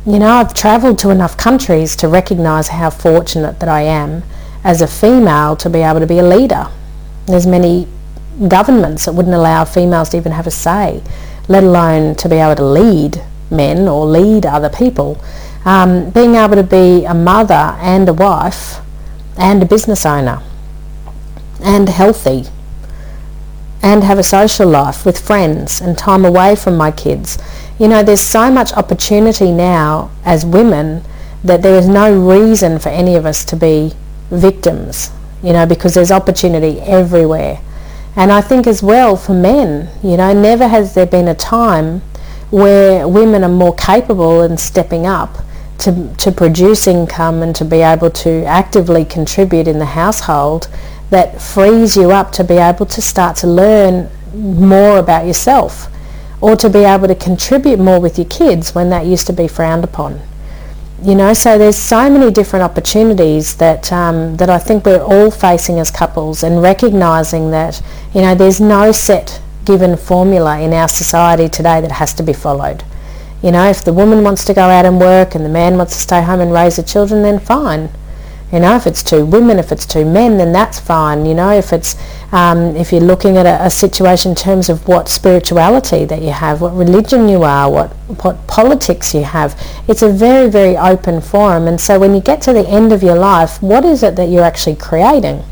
You 0.04 0.18
know, 0.18 0.32
I've 0.32 0.52
travelled 0.52 0.98
to 0.98 1.08
enough 1.08 1.38
countries 1.38 1.96
to 1.96 2.08
recognise 2.08 2.68
how 2.68 2.90
fortunate 2.90 3.58
that 3.60 3.70
I 3.70 3.82
am 3.82 4.22
as 4.64 4.80
a 4.80 4.86
female 4.86 5.56
to 5.56 5.68
be 5.68 5.80
able 5.80 6.00
to 6.00 6.06
be 6.06 6.18
a 6.18 6.22
leader. 6.22 6.68
There's 7.26 7.46
many 7.46 7.88
governments 8.48 9.04
that 9.04 9.12
wouldn't 9.12 9.34
allow 9.34 9.64
females 9.64 10.10
to 10.10 10.16
even 10.16 10.32
have 10.32 10.46
a 10.46 10.50
say, 10.50 11.02
let 11.48 11.64
alone 11.64 12.14
to 12.16 12.28
be 12.28 12.36
able 12.36 12.56
to 12.56 12.64
lead 12.64 13.22
men 13.50 13.88
or 13.88 14.06
lead 14.06 14.46
other 14.46 14.70
people. 14.70 15.22
Um, 15.64 16.10
being 16.10 16.34
able 16.34 16.56
to 16.56 16.62
be 16.62 17.04
a 17.04 17.14
mother 17.14 17.76
and 17.80 18.08
a 18.08 18.12
wife 18.12 18.80
and 19.38 19.62
a 19.62 19.66
business 19.66 20.04
owner 20.04 20.42
and 21.62 21.88
healthy 21.88 22.44
and 23.82 24.04
have 24.04 24.18
a 24.18 24.22
social 24.22 24.68
life 24.68 25.04
with 25.04 25.18
friends 25.18 25.80
and 25.80 25.98
time 25.98 26.24
away 26.24 26.54
from 26.54 26.76
my 26.76 26.90
kids. 26.90 27.38
You 27.78 27.88
know, 27.88 28.02
there's 28.02 28.20
so 28.20 28.50
much 28.50 28.72
opportunity 28.74 29.50
now 29.50 30.10
as 30.24 30.46
women 30.46 31.02
that 31.42 31.62
there 31.62 31.76
is 31.76 31.88
no 31.88 32.16
reason 32.16 32.78
for 32.78 32.90
any 32.90 33.16
of 33.16 33.26
us 33.26 33.44
to 33.46 33.56
be 33.56 33.92
victims, 34.32 35.10
you 35.42 35.52
know, 35.52 35.66
because 35.66 35.94
there's 35.94 36.10
opportunity 36.10 36.80
everywhere. 36.80 37.60
And 38.16 38.32
I 38.32 38.40
think 38.40 38.66
as 38.66 38.82
well 38.82 39.16
for 39.16 39.34
men, 39.34 39.90
you 40.02 40.16
know, 40.16 40.32
never 40.32 40.68
has 40.68 40.94
there 40.94 41.06
been 41.06 41.28
a 41.28 41.34
time 41.34 42.00
where 42.50 43.08
women 43.08 43.44
are 43.44 43.48
more 43.48 43.74
capable 43.74 44.42
in 44.42 44.58
stepping 44.58 45.06
up 45.06 45.38
to, 45.78 46.14
to 46.18 46.30
produce 46.30 46.86
income 46.86 47.42
and 47.42 47.56
to 47.56 47.64
be 47.64 47.78
able 47.78 48.10
to 48.10 48.44
actively 48.44 49.04
contribute 49.04 49.66
in 49.66 49.78
the 49.78 49.86
household 49.86 50.68
that 51.10 51.40
frees 51.40 51.96
you 51.96 52.10
up 52.10 52.32
to 52.32 52.44
be 52.44 52.54
able 52.54 52.86
to 52.86 53.00
start 53.02 53.36
to 53.36 53.46
learn 53.46 54.10
more 54.34 54.98
about 54.98 55.26
yourself 55.26 55.88
or 56.40 56.56
to 56.56 56.68
be 56.68 56.80
able 56.80 57.08
to 57.08 57.14
contribute 57.14 57.78
more 57.78 58.00
with 58.00 58.18
your 58.18 58.26
kids 58.28 58.74
when 58.74 58.90
that 58.90 59.06
used 59.06 59.26
to 59.26 59.32
be 59.32 59.48
frowned 59.48 59.84
upon. 59.84 60.20
You 61.02 61.16
know, 61.16 61.34
so 61.34 61.58
there's 61.58 61.76
so 61.76 62.08
many 62.08 62.30
different 62.30 62.62
opportunities 62.62 63.56
that 63.56 63.92
um, 63.92 64.36
that 64.36 64.48
I 64.48 64.58
think 64.58 64.86
we're 64.86 65.02
all 65.02 65.32
facing 65.32 65.80
as 65.80 65.90
couples, 65.90 66.44
and 66.44 66.62
recognizing 66.62 67.50
that 67.50 67.82
you 68.14 68.20
know 68.20 68.36
there's 68.36 68.60
no 68.60 68.92
set 68.92 69.40
given 69.64 69.96
formula 69.96 70.60
in 70.60 70.72
our 70.72 70.86
society 70.88 71.48
today 71.48 71.80
that 71.80 71.90
has 71.90 72.14
to 72.14 72.22
be 72.22 72.32
followed. 72.32 72.84
You 73.42 73.50
know, 73.50 73.68
if 73.68 73.82
the 73.82 73.92
woman 73.92 74.22
wants 74.22 74.44
to 74.44 74.54
go 74.54 74.62
out 74.62 74.84
and 74.84 75.00
work 75.00 75.34
and 75.34 75.44
the 75.44 75.48
man 75.48 75.76
wants 75.76 75.94
to 75.94 76.00
stay 76.00 76.22
home 76.22 76.40
and 76.40 76.52
raise 76.52 76.76
the 76.76 76.84
children, 76.84 77.22
then 77.24 77.40
fine. 77.40 77.88
You 78.52 78.60
know, 78.60 78.76
if 78.76 78.86
it's 78.86 79.02
two 79.02 79.26
women, 79.26 79.58
if 79.58 79.72
it's 79.72 79.86
two 79.86 80.04
men, 80.04 80.36
then 80.36 80.52
that's 80.52 80.78
fine. 80.78 81.26
You 81.26 81.34
know, 81.34 81.50
if 81.50 81.72
it's 81.72 81.96
um, 82.32 82.74
if 82.76 82.92
you're 82.92 83.02
looking 83.02 83.36
at 83.36 83.44
a, 83.44 83.66
a, 83.66 83.70
situation 83.70 84.30
in 84.30 84.34
terms 84.34 84.70
of 84.70 84.88
what 84.88 85.10
spirituality 85.10 86.06
that 86.06 86.22
you 86.22 86.30
have, 86.30 86.62
what 86.62 86.74
religion 86.74 87.28
you 87.28 87.42
are, 87.42 87.70
what 87.70 87.90
what 88.24 88.46
politics 88.46 89.14
you 89.14 89.22
have, 89.22 89.54
it's 89.86 90.00
a 90.00 90.08
very 90.08 90.48
very 90.48 90.76
open 90.76 91.20
forum. 91.20 91.68
And 91.68 91.78
so 91.78 92.00
when 92.00 92.14
you 92.14 92.20
get 92.20 92.40
to 92.42 92.52
the 92.54 92.66
end 92.66 92.90
of 92.90 93.02
your 93.02 93.16
life, 93.16 93.62
what 93.62 93.84
is 93.84 94.02
it 94.02 94.16
that 94.16 94.30
you're 94.30 94.44
actually 94.44 94.76
creating? 94.76 95.44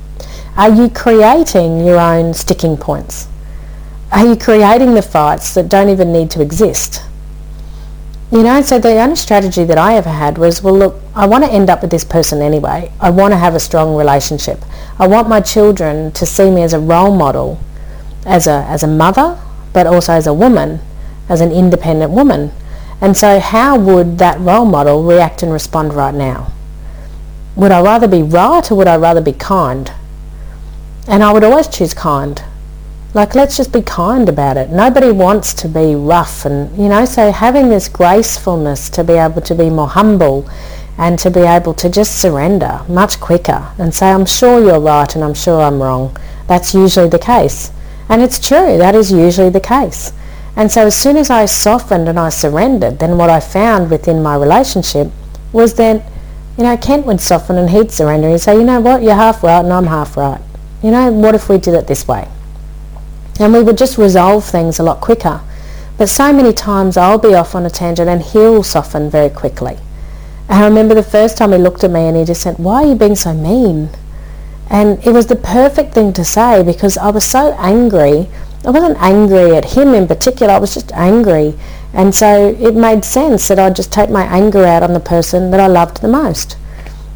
Are 0.57 0.71
you 0.71 0.89
creating 0.89 1.85
your 1.85 1.99
own 1.99 2.33
sticking 2.33 2.79
points? 2.79 3.29
Are 4.11 4.27
you 4.27 4.35
creating 4.35 4.95
the 4.95 5.03
fights 5.03 5.55
that 5.55 5.69
don't 5.69 5.91
even 5.91 6.13
need 6.13 6.31
to 6.33 6.43
exist? 6.43 7.03
You 8.33 8.45
know, 8.45 8.63
so 8.63 8.79
the 8.79 9.01
only 9.01 9.17
strategy 9.17 9.65
that 9.65 9.77
I 9.77 9.97
ever 9.97 10.11
had 10.11 10.39
was, 10.39 10.63
well, 10.63 10.79
look, 10.79 11.03
I 11.17 11.27
want 11.27 11.43
to 11.43 11.51
end 11.51 11.69
up 11.69 11.83
with 11.83 11.91
this 11.91 12.05
person 12.05 12.41
anyway. 12.41 12.93
I 13.01 13.11
want 13.11 13.33
to 13.33 13.37
have 13.37 13.57
a 13.57 13.61
strong 13.61 13.97
relationship. 13.97 14.65
I 15.01 15.09
want 15.09 15.29
my 15.29 15.41
children 15.41 16.13
to 16.13 16.25
see 16.25 16.49
me 16.49 16.63
as 16.63 16.73
a 16.73 16.79
role 16.79 17.13
model, 17.13 17.59
as 18.25 18.47
a, 18.47 18.65
as 18.69 18.85
a 18.85 18.87
mother, 18.87 19.37
but 19.73 19.89
also 19.89 20.13
as 20.13 20.29
a 20.29 20.33
woman, 20.33 20.79
as 21.29 21.41
an 21.41 21.51
independent 21.51 22.13
woman. 22.13 22.53
And 23.01 23.17
so 23.17 23.41
how 23.41 23.77
would 23.77 24.19
that 24.19 24.39
role 24.39 24.65
model 24.65 25.03
react 25.03 25.43
and 25.43 25.53
respond 25.53 25.93
right 25.93 26.15
now? 26.15 26.53
Would 27.57 27.73
I 27.73 27.83
rather 27.83 28.07
be 28.07 28.23
right 28.23 28.71
or 28.71 28.77
would 28.77 28.87
I 28.87 28.97
rather 28.97 29.21
be 29.21 29.33
kind? 29.33 29.91
And 31.09 31.25
I 31.25 31.33
would 31.33 31.43
always 31.43 31.67
choose 31.67 31.95
kind 31.95 32.41
like, 33.13 33.35
let's 33.35 33.57
just 33.57 33.73
be 33.73 33.83
kind 33.83 34.29
about 34.29 34.57
it. 34.57 34.71
Nobody 34.71 35.11
wants 35.11 35.53
to 35.55 35.69
be 35.69 35.97
rough 35.97 36.45
and, 36.45 36.77
you 36.79 36.89
know, 36.89 37.05
so 37.05 37.33
having 37.33 37.69
this 37.69 37.89
gracefulness 37.89 38.89
to 38.91 39.03
be 39.03 39.15
able 39.15 39.41
to 39.43 39.55
be 39.55 39.69
more 39.69 39.89
humble 39.89 40.49
and 40.97 41.19
to 41.19 41.31
be 41.31 41.41
able 41.41 41.75
to 41.75 41.89
just 41.89 42.21
surrender 42.21 42.83
much 42.89 43.19
quicker 43.19 43.73
and 43.79 43.93
say, 43.93 44.11
I'm 44.11 44.27
sure 44.27 44.61
you're 44.63 44.79
right 44.79 45.13
and 45.15 45.25
I'm 45.25 45.35
sure 45.35 45.61
I'm 45.61 45.83
wrong. 45.83 46.17
That's 46.47 46.73
usually 46.73 47.09
the 47.09 47.19
case. 47.19 47.73
And 48.09 48.23
it's 48.23 48.39
true, 48.39 48.79
that 48.79 48.95
is 48.95 49.11
usually 49.11 49.51
the 49.51 49.61
case. 49.61 50.13
And 50.55 50.71
so 50.71 50.87
as 50.87 50.97
soon 50.97 51.17
as 51.17 51.31
I 51.31 51.47
softened 51.47 52.09
and 52.09 52.19
I 52.19 52.29
surrendered, 52.29 52.99
then 52.99 53.17
what 53.17 53.31
I 53.31 53.41
found 53.41 53.91
within 53.91 54.23
my 54.23 54.37
relationship 54.37 55.11
was 55.53 55.75
that, 55.75 56.05
you 56.57 56.65
know, 56.65 56.77
Kent 56.77 57.07
would 57.07 57.21
soften 57.21 57.57
and 57.57 57.71
he'd 57.71 57.91
surrender 57.91 58.29
and 58.29 58.41
say, 58.41 58.57
you 58.57 58.65
know 58.65 58.81
what, 58.81 59.03
you're 59.03 59.15
half 59.15 59.43
right 59.43 59.65
and 59.65 59.73
I'm 59.73 59.87
half 59.87 60.17
right. 60.17 60.41
You 60.83 60.91
know, 60.91 61.11
what 61.11 61.35
if 61.35 61.49
we 61.49 61.59
did 61.59 61.75
it 61.75 61.87
this 61.87 62.07
way? 62.07 62.29
And 63.41 63.53
we 63.55 63.63
would 63.63 63.79
just 63.79 63.97
resolve 63.97 64.45
things 64.45 64.79
a 64.79 64.83
lot 64.83 65.01
quicker. 65.01 65.41
But 65.97 66.09
so 66.09 66.33
many 66.33 66.53
times 66.53 66.97
I'll 66.97 67.19
be 67.19 67.35
off 67.35 67.55
on 67.55 67.67
a 67.67 67.71
tangent 67.71 68.09
and 68.09 68.23
he'll 68.23 68.63
soften 68.63 69.11
very 69.11 69.31
quickly. 69.31 69.79
And 70.49 70.63
I 70.63 70.69
remember 70.69 70.95
the 70.95 71.03
first 71.03 71.39
time 71.39 71.53
he 71.53 71.59
looked 71.59 71.83
at 71.83 71.91
me 71.91 72.07
and 72.07 72.17
he 72.17 72.25
just 72.25 72.43
said, 72.43 72.59
why 72.59 72.83
are 72.83 72.87
you 72.89 72.95
being 72.95 73.17
so 73.17 73.33
mean? 73.33 73.89
And 74.69 75.05
it 75.07 75.13
was 75.13 75.27
the 75.27 75.37
perfect 75.37 75.95
thing 75.95 76.13
to 76.13 76.25
say 76.25 76.63
because 76.63 76.99
I 76.99 77.11
was 77.11 77.25
so 77.25 77.55
angry. 77.59 78.29
I 78.65 78.71
wasn't 78.71 79.01
angry 79.01 79.57
at 79.57 79.73
him 79.73 79.95
in 79.95 80.07
particular, 80.07 80.53
I 80.53 80.59
was 80.59 80.75
just 80.75 80.93
angry. 80.93 81.55
And 81.95 82.15
so 82.15 82.55
it 82.61 82.75
made 82.75 83.05
sense 83.05 83.49
that 83.49 83.59
I'd 83.59 83.75
just 83.75 83.93
take 83.93 84.11
my 84.11 84.25
anger 84.25 84.65
out 84.65 84.83
on 84.83 84.93
the 84.93 85.01
person 85.01 85.51
that 85.51 85.61
I 85.61 85.67
loved 85.67 86.03
the 86.03 86.09
most. 86.09 86.57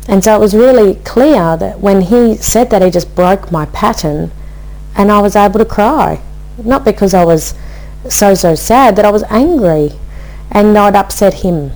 And 0.09 0.25
so 0.25 0.35
it 0.35 0.41
was 0.41 0.55
really 0.55 0.97
clear 0.97 1.57
that 1.57 1.81
when 1.81 2.03
he 2.03 2.37
said 2.37 2.71
that, 2.71 2.83
he 2.83 2.91
just 2.91 3.15
broke 3.15 3.53
my 3.53 3.67
pattern 3.67 4.31
and 4.97 5.11
I 5.11 5.21
was 5.21 5.37
able 5.37 5.59
to 5.59 5.65
cry. 5.65 6.21
Not 6.63 6.85
because 6.85 7.15
I 7.15 7.25
was 7.25 7.55
so, 8.09 8.35
so 8.35 8.55
sad, 8.55 8.97
that 8.97 9.05
I 9.05 9.11
was 9.11 9.25
angry 9.25 9.93
and 10.51 10.77
I'd 10.77 10.95
upset 10.95 11.35
him. 11.35 11.73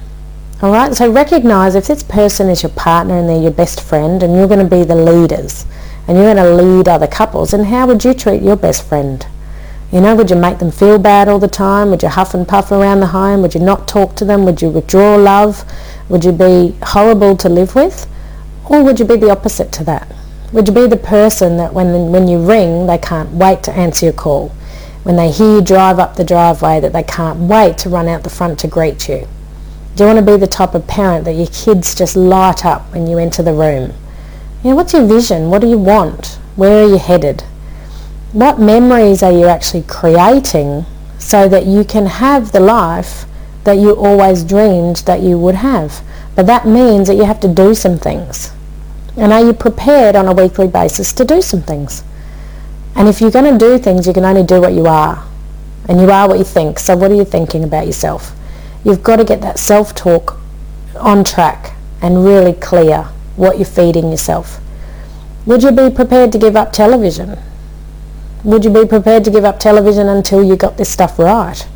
All 0.61 0.73
right, 0.73 0.95
so 0.95 1.11
recognize 1.11 1.75
if 1.75 1.87
this 1.87 2.03
person 2.03 2.49
is 2.49 2.63
your 2.63 2.73
partner 2.73 3.19
and 3.19 3.29
they're 3.29 3.41
your 3.41 3.53
best 3.53 3.81
friend 3.81 4.23
and 4.23 4.35
you're 4.35 4.49
going 4.49 4.59
to 4.59 4.77
be 4.77 4.85
the 4.85 4.97
leaders 4.97 5.67
and 6.07 6.17
you're 6.17 6.35
going 6.35 6.45
to 6.45 6.63
lead 6.63 6.89
other 6.89 7.07
couples, 7.07 7.53
and 7.53 7.67
how 7.67 7.87
would 7.87 8.05
you 8.05 8.15
treat 8.15 8.43
your 8.43 8.57
best 8.57 8.83
friend? 8.85 9.27
You 9.93 10.01
know, 10.01 10.17
would 10.17 10.31
you 10.31 10.37
make 10.37 10.59
them 10.59 10.71
feel 10.71 10.99
bad 10.99 11.29
all 11.29 11.39
the 11.39 11.49
time? 11.49 11.91
Would 11.91 12.03
you 12.03 12.09
huff 12.09 12.35
and 12.35 12.49
puff 12.49 12.73
around 12.73 13.01
the 13.01 13.07
home? 13.09 13.41
Would 13.43 13.55
you 13.55 13.61
not 13.61 13.87
talk 13.87 14.17
to 14.17 14.25
them? 14.25 14.45
Would 14.45 14.61
you 14.61 14.69
withdraw 14.69 15.17
love? 15.17 15.65
Would 16.09 16.25
you 16.25 16.33
be 16.33 16.77
horrible 16.83 17.37
to 17.37 17.49
live 17.49 17.75
with? 17.75 18.07
Or 18.67 18.83
would 18.83 18.99
you 18.99 19.07
be 19.07 19.17
the 19.17 19.31
opposite 19.31 19.71
to 19.73 19.85
that? 19.85 20.11
Would 20.51 20.67
you 20.67 20.73
be 20.73 20.87
the 20.87 20.97
person 20.97 21.59
that 21.59 21.75
when, 21.75 22.11
when 22.11 22.27
you 22.27 22.39
ring, 22.39 22.87
they 22.87 22.97
can't 22.97 23.33
wait 23.33 23.63
to 23.65 23.73
answer 23.73 24.07
your 24.07 24.15
call? 24.15 24.49
When 25.03 25.17
they 25.17 25.31
hear 25.31 25.57
you 25.57 25.61
drive 25.61 25.99
up 25.99 26.17
the 26.17 26.25
driveway, 26.25 26.81
that 26.81 26.95
they 26.95 27.03
can't 27.03 27.41
wait 27.41 27.77
to 27.79 27.91
run 27.91 28.09
out 28.09 28.23
the 28.23 28.31
front 28.31 28.59
to 28.61 28.67
greet 28.67 29.11
you? 29.11 29.29
Do 29.95 30.05
you 30.05 30.07
want 30.07 30.25
to 30.25 30.33
be 30.33 30.39
the 30.39 30.47
type 30.47 30.75
of 30.75 30.87
parent 30.87 31.27
that 31.27 31.35
your 31.35 31.49
kids 31.49 31.95
just 31.95 32.17
light 32.17 32.65
up 32.65 32.91
when 32.95 33.07
you 33.07 33.19
enter 33.19 33.43
the 33.43 33.53
room? 33.53 33.93
You 34.65 34.71
know, 34.71 34.77
what's 34.77 34.95
your 34.95 35.07
vision? 35.07 35.51
What 35.51 35.61
do 35.61 35.69
you 35.69 35.77
want? 35.77 36.39
Where 36.57 36.85
are 36.85 36.89
you 36.89 36.99
headed? 36.99 37.43
What 38.33 38.59
memories 38.59 39.23
are 39.23 39.33
you 39.33 39.47
actually 39.49 39.83
creating 39.83 40.87
so 41.19 41.47
that 41.49 41.67
you 41.67 41.85
can 41.85 42.07
have 42.07 42.53
the 42.53 42.61
life 42.61 43.27
that 43.65 43.77
you 43.77 43.95
always 43.95 44.45
dreamed 44.45 44.97
that 45.05 45.21
you 45.21 45.39
would 45.39 45.57
have? 45.57 46.01
But 46.35 46.47
that 46.47 46.67
means 46.67 47.09
that 47.09 47.17
you 47.17 47.25
have 47.25 47.41
to 47.41 47.49
do 47.49 47.75
some 47.75 47.99
things. 47.99 48.51
And 49.19 49.33
are 49.33 49.45
you 49.45 49.53
prepared 49.53 50.15
on 50.15 50.27
a 50.29 50.33
weekly 50.33 50.69
basis 50.69 51.13
to 51.15 51.25
do 51.25 51.43
some 51.43 51.63
things? 51.63 52.05
And 52.95 53.09
if 53.09 53.21
you're 53.21 53.31
going 53.31 53.53
to 53.53 53.59
do 53.59 53.79
things, 53.79 54.07
you 54.07 54.13
can 54.13 54.25
only 54.25 54.45
do 54.45 54.61
what 54.61 54.73
you 54.73 54.87
are. 54.87 55.27
And 55.89 56.01
you 56.01 56.11
are 56.11 56.29
what 56.29 56.39
you 56.39 56.45
think. 56.45 56.79
So 56.79 56.97
what 56.97 57.11
are 57.11 57.15
you 57.15 57.25
thinking 57.25 57.65
about 57.65 57.87
yourself? 57.87 58.33
You've 58.85 59.03
got 59.03 59.17
to 59.17 59.25
get 59.25 59.41
that 59.41 59.59
self-talk 59.59 60.39
on 60.97 61.25
track 61.25 61.75
and 62.01 62.25
really 62.25 62.53
clear 62.53 63.05
what 63.37 63.57
you're 63.57 63.65
feeding 63.65 64.11
yourself. 64.11 64.61
Would 65.47 65.63
you 65.63 65.73
be 65.73 65.91
prepared 65.91 66.31
to 66.33 66.39
give 66.39 66.57
up 66.57 66.73
television? 66.73 67.39
Would 68.45 68.65
you 68.65 68.71
be 68.71 68.87
prepared 68.87 69.25
to 69.25 69.31
give 69.31 69.45
up 69.45 69.59
television 69.59 70.09
until 70.09 70.45
you 70.45 70.57
got 70.57 70.77
this 70.77 70.91
stuff 70.91 71.19
right? 71.19 71.67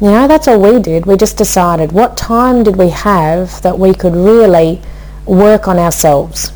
You 0.00 0.10
know, 0.10 0.28
that's 0.28 0.48
all 0.48 0.60
we 0.60 0.80
did. 0.80 1.06
We 1.06 1.16
just 1.16 1.36
decided 1.36 1.92
what 1.92 2.16
time 2.16 2.62
did 2.62 2.76
we 2.76 2.90
have 2.90 3.60
that 3.62 3.78
we 3.78 3.94
could 3.94 4.14
really 4.14 4.80
work 5.26 5.68
on 5.68 5.78
ourselves. 5.78 6.52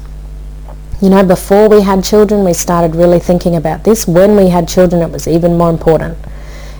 You 1.00 1.10
know, 1.10 1.24
before 1.24 1.68
we 1.68 1.82
had 1.82 2.02
children, 2.02 2.44
we 2.44 2.52
started 2.52 2.96
really 2.96 3.20
thinking 3.20 3.54
about 3.54 3.84
this. 3.84 4.06
When 4.06 4.36
we 4.36 4.48
had 4.48 4.68
children, 4.68 5.00
it 5.00 5.10
was 5.10 5.28
even 5.28 5.56
more 5.56 5.70
important. 5.70 6.18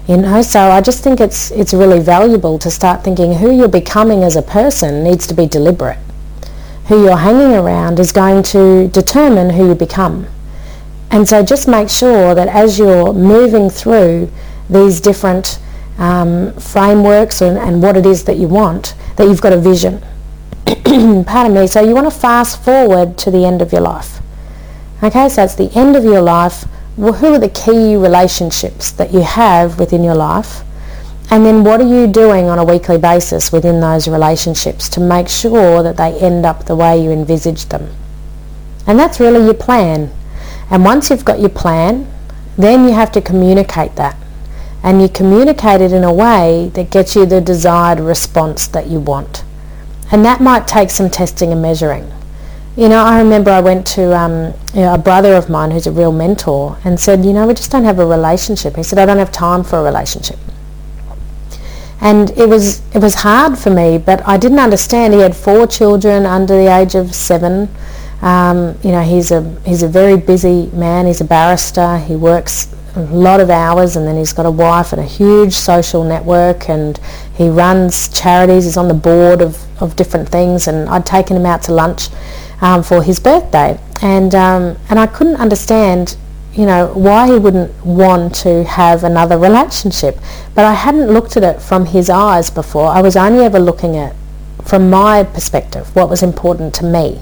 You 0.08 0.16
know, 0.16 0.42
so 0.42 0.70
I 0.70 0.80
just 0.80 1.04
think 1.04 1.20
it's 1.20 1.50
it's 1.50 1.74
really 1.74 2.00
valuable 2.00 2.58
to 2.60 2.70
start 2.70 3.04
thinking 3.04 3.34
who 3.34 3.54
you're 3.54 3.68
becoming 3.68 4.24
as 4.24 4.36
a 4.36 4.42
person 4.42 5.04
needs 5.04 5.26
to 5.28 5.34
be 5.34 5.46
deliberate. 5.46 5.98
Who 6.86 7.04
you're 7.04 7.18
hanging 7.18 7.54
around 7.54 8.00
is 8.00 8.10
going 8.10 8.42
to 8.44 8.88
determine 8.88 9.50
who 9.50 9.68
you 9.68 9.74
become. 9.74 10.26
And 11.10 11.28
so 11.28 11.44
just 11.44 11.68
make 11.68 11.88
sure 11.88 12.34
that 12.34 12.48
as 12.48 12.78
you're 12.78 13.12
moving 13.12 13.70
through 13.70 14.30
these 14.68 15.00
different 15.00 15.58
um, 15.98 16.54
frameworks 16.54 17.40
and, 17.40 17.58
and 17.58 17.82
what 17.82 17.96
it 17.96 18.06
is 18.06 18.24
that 18.24 18.36
you 18.36 18.48
want, 18.48 18.94
that 19.16 19.24
you've 19.24 19.40
got 19.40 19.52
a 19.52 19.58
vision 19.58 20.02
pardon 21.26 21.52
me, 21.52 21.66
so 21.66 21.82
you 21.82 21.94
want 21.94 22.10
to 22.10 22.18
fast 22.18 22.64
forward 22.64 23.18
to 23.18 23.30
the 23.30 23.44
end 23.44 23.60
of 23.60 23.72
your 23.72 23.82
life. 23.82 24.20
Okay, 25.02 25.28
so 25.28 25.44
it's 25.44 25.54
the 25.54 25.70
end 25.74 25.96
of 25.96 26.04
your 26.04 26.22
life. 26.22 26.64
Well, 26.96 27.12
who 27.12 27.34
are 27.34 27.38
the 27.38 27.50
key 27.50 27.94
relationships 27.94 28.90
that 28.92 29.12
you 29.12 29.20
have 29.20 29.78
within 29.78 30.02
your 30.02 30.14
life? 30.14 30.62
And 31.30 31.44
then 31.44 31.62
what 31.62 31.82
are 31.82 31.86
you 31.86 32.06
doing 32.06 32.46
on 32.46 32.58
a 32.58 32.64
weekly 32.64 32.96
basis 32.96 33.52
within 33.52 33.80
those 33.80 34.08
relationships 34.08 34.88
to 34.90 35.00
make 35.00 35.28
sure 35.28 35.82
that 35.82 35.98
they 35.98 36.18
end 36.20 36.46
up 36.46 36.64
the 36.64 36.74
way 36.74 37.02
you 37.02 37.10
envisaged 37.10 37.68
them? 37.68 37.94
And 38.86 38.98
that's 38.98 39.20
really 39.20 39.44
your 39.44 39.52
plan. 39.52 40.10
And 40.70 40.86
once 40.86 41.10
you've 41.10 41.24
got 41.24 41.38
your 41.38 41.50
plan, 41.50 42.10
then 42.56 42.84
you 42.84 42.94
have 42.94 43.12
to 43.12 43.20
communicate 43.20 43.94
that. 43.96 44.16
And 44.82 45.02
you 45.02 45.08
communicate 45.10 45.82
it 45.82 45.92
in 45.92 46.02
a 46.02 46.14
way 46.14 46.70
that 46.72 46.90
gets 46.90 47.14
you 47.14 47.26
the 47.26 47.42
desired 47.42 48.00
response 48.00 48.66
that 48.68 48.86
you 48.86 49.00
want. 49.00 49.44
And 50.10 50.24
that 50.24 50.40
might 50.40 50.66
take 50.66 50.90
some 50.90 51.10
testing 51.10 51.52
and 51.52 51.60
measuring. 51.60 52.10
You 52.76 52.88
know, 52.88 53.02
I 53.04 53.18
remember 53.18 53.50
I 53.50 53.60
went 53.60 53.86
to 53.88 54.16
um, 54.16 54.54
you 54.72 54.82
know, 54.82 54.94
a 54.94 54.98
brother 54.98 55.34
of 55.34 55.50
mine 55.50 55.72
who's 55.72 55.86
a 55.86 55.92
real 55.92 56.12
mentor 56.12 56.78
and 56.84 56.98
said, 56.98 57.24
you 57.24 57.32
know, 57.32 57.46
we 57.46 57.54
just 57.54 57.70
don't 57.72 57.84
have 57.84 57.98
a 57.98 58.06
relationship. 58.06 58.76
He 58.76 58.82
said, 58.82 58.98
I 58.98 59.06
don't 59.06 59.18
have 59.18 59.32
time 59.32 59.64
for 59.64 59.78
a 59.78 59.82
relationship 59.82 60.38
and 62.00 62.30
it 62.30 62.48
was 62.48 62.80
it 62.94 63.02
was 63.02 63.14
hard 63.16 63.58
for 63.58 63.70
me 63.70 63.98
but 63.98 64.26
I 64.26 64.36
didn't 64.36 64.60
understand 64.60 65.14
he 65.14 65.20
had 65.20 65.36
four 65.36 65.66
children 65.66 66.26
under 66.26 66.56
the 66.56 66.72
age 66.72 66.94
of 66.94 67.14
seven 67.14 67.68
um, 68.22 68.76
you 68.82 68.90
know 68.90 69.02
he's 69.02 69.30
a 69.30 69.42
he's 69.64 69.82
a 69.82 69.88
very 69.88 70.16
busy 70.16 70.66
man 70.72 71.06
he's 71.06 71.20
a 71.20 71.24
barrister 71.24 71.98
he 71.98 72.16
works 72.16 72.74
a 72.96 73.00
lot 73.00 73.38
of 73.38 73.48
hours 73.50 73.96
and 73.96 74.06
then 74.06 74.16
he's 74.16 74.32
got 74.32 74.46
a 74.46 74.50
wife 74.50 74.92
and 74.92 75.00
a 75.00 75.04
huge 75.04 75.52
social 75.52 76.02
network 76.02 76.68
and 76.68 76.98
he 77.34 77.48
runs 77.48 78.08
charities 78.08 78.64
he's 78.64 78.76
on 78.76 78.88
the 78.88 78.94
board 78.94 79.40
of, 79.40 79.56
of 79.80 79.94
different 79.94 80.28
things 80.28 80.66
and 80.66 80.88
I'd 80.88 81.06
taken 81.06 81.36
him 81.36 81.46
out 81.46 81.62
to 81.64 81.72
lunch 81.72 82.08
um, 82.60 82.82
for 82.82 83.02
his 83.02 83.20
birthday 83.20 83.78
and 84.02 84.34
um, 84.34 84.76
and 84.90 84.98
I 84.98 85.06
couldn't 85.06 85.36
understand 85.36 86.16
you 86.58 86.66
know, 86.66 86.92
why 86.92 87.28
he 87.28 87.38
wouldn't 87.38 87.72
want 87.86 88.34
to 88.34 88.64
have 88.64 89.04
another 89.04 89.38
relationship. 89.38 90.18
But 90.56 90.64
I 90.64 90.74
hadn't 90.74 91.08
looked 91.08 91.36
at 91.36 91.44
it 91.44 91.62
from 91.62 91.86
his 91.86 92.10
eyes 92.10 92.50
before. 92.50 92.88
I 92.88 93.00
was 93.00 93.16
only 93.16 93.44
ever 93.44 93.60
looking 93.60 93.96
at 93.96 94.16
from 94.64 94.90
my 94.90 95.22
perspective, 95.22 95.94
what 95.94 96.10
was 96.10 96.20
important 96.20 96.74
to 96.74 96.84
me. 96.84 97.20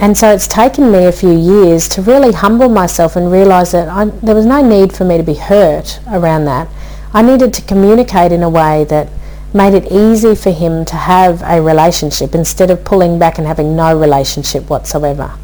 And 0.00 0.16
so 0.16 0.32
it's 0.32 0.46
taken 0.46 0.92
me 0.92 1.06
a 1.06 1.12
few 1.12 1.36
years 1.36 1.88
to 1.88 2.02
really 2.02 2.32
humble 2.32 2.68
myself 2.68 3.16
and 3.16 3.32
realize 3.32 3.72
that 3.72 3.88
I, 3.88 4.04
there 4.06 4.34
was 4.34 4.46
no 4.46 4.62
need 4.66 4.92
for 4.92 5.04
me 5.04 5.16
to 5.16 5.22
be 5.22 5.34
hurt 5.34 6.00
around 6.08 6.44
that. 6.44 6.68
I 7.12 7.22
needed 7.22 7.52
to 7.54 7.62
communicate 7.62 8.32
in 8.32 8.42
a 8.42 8.50
way 8.50 8.84
that 8.84 9.08
made 9.52 9.74
it 9.74 9.90
easy 9.90 10.34
for 10.34 10.50
him 10.50 10.84
to 10.84 10.94
have 10.94 11.42
a 11.42 11.60
relationship 11.60 12.34
instead 12.34 12.70
of 12.70 12.84
pulling 12.84 13.18
back 13.18 13.38
and 13.38 13.46
having 13.46 13.74
no 13.74 13.98
relationship 13.98 14.68
whatsoever 14.70 15.36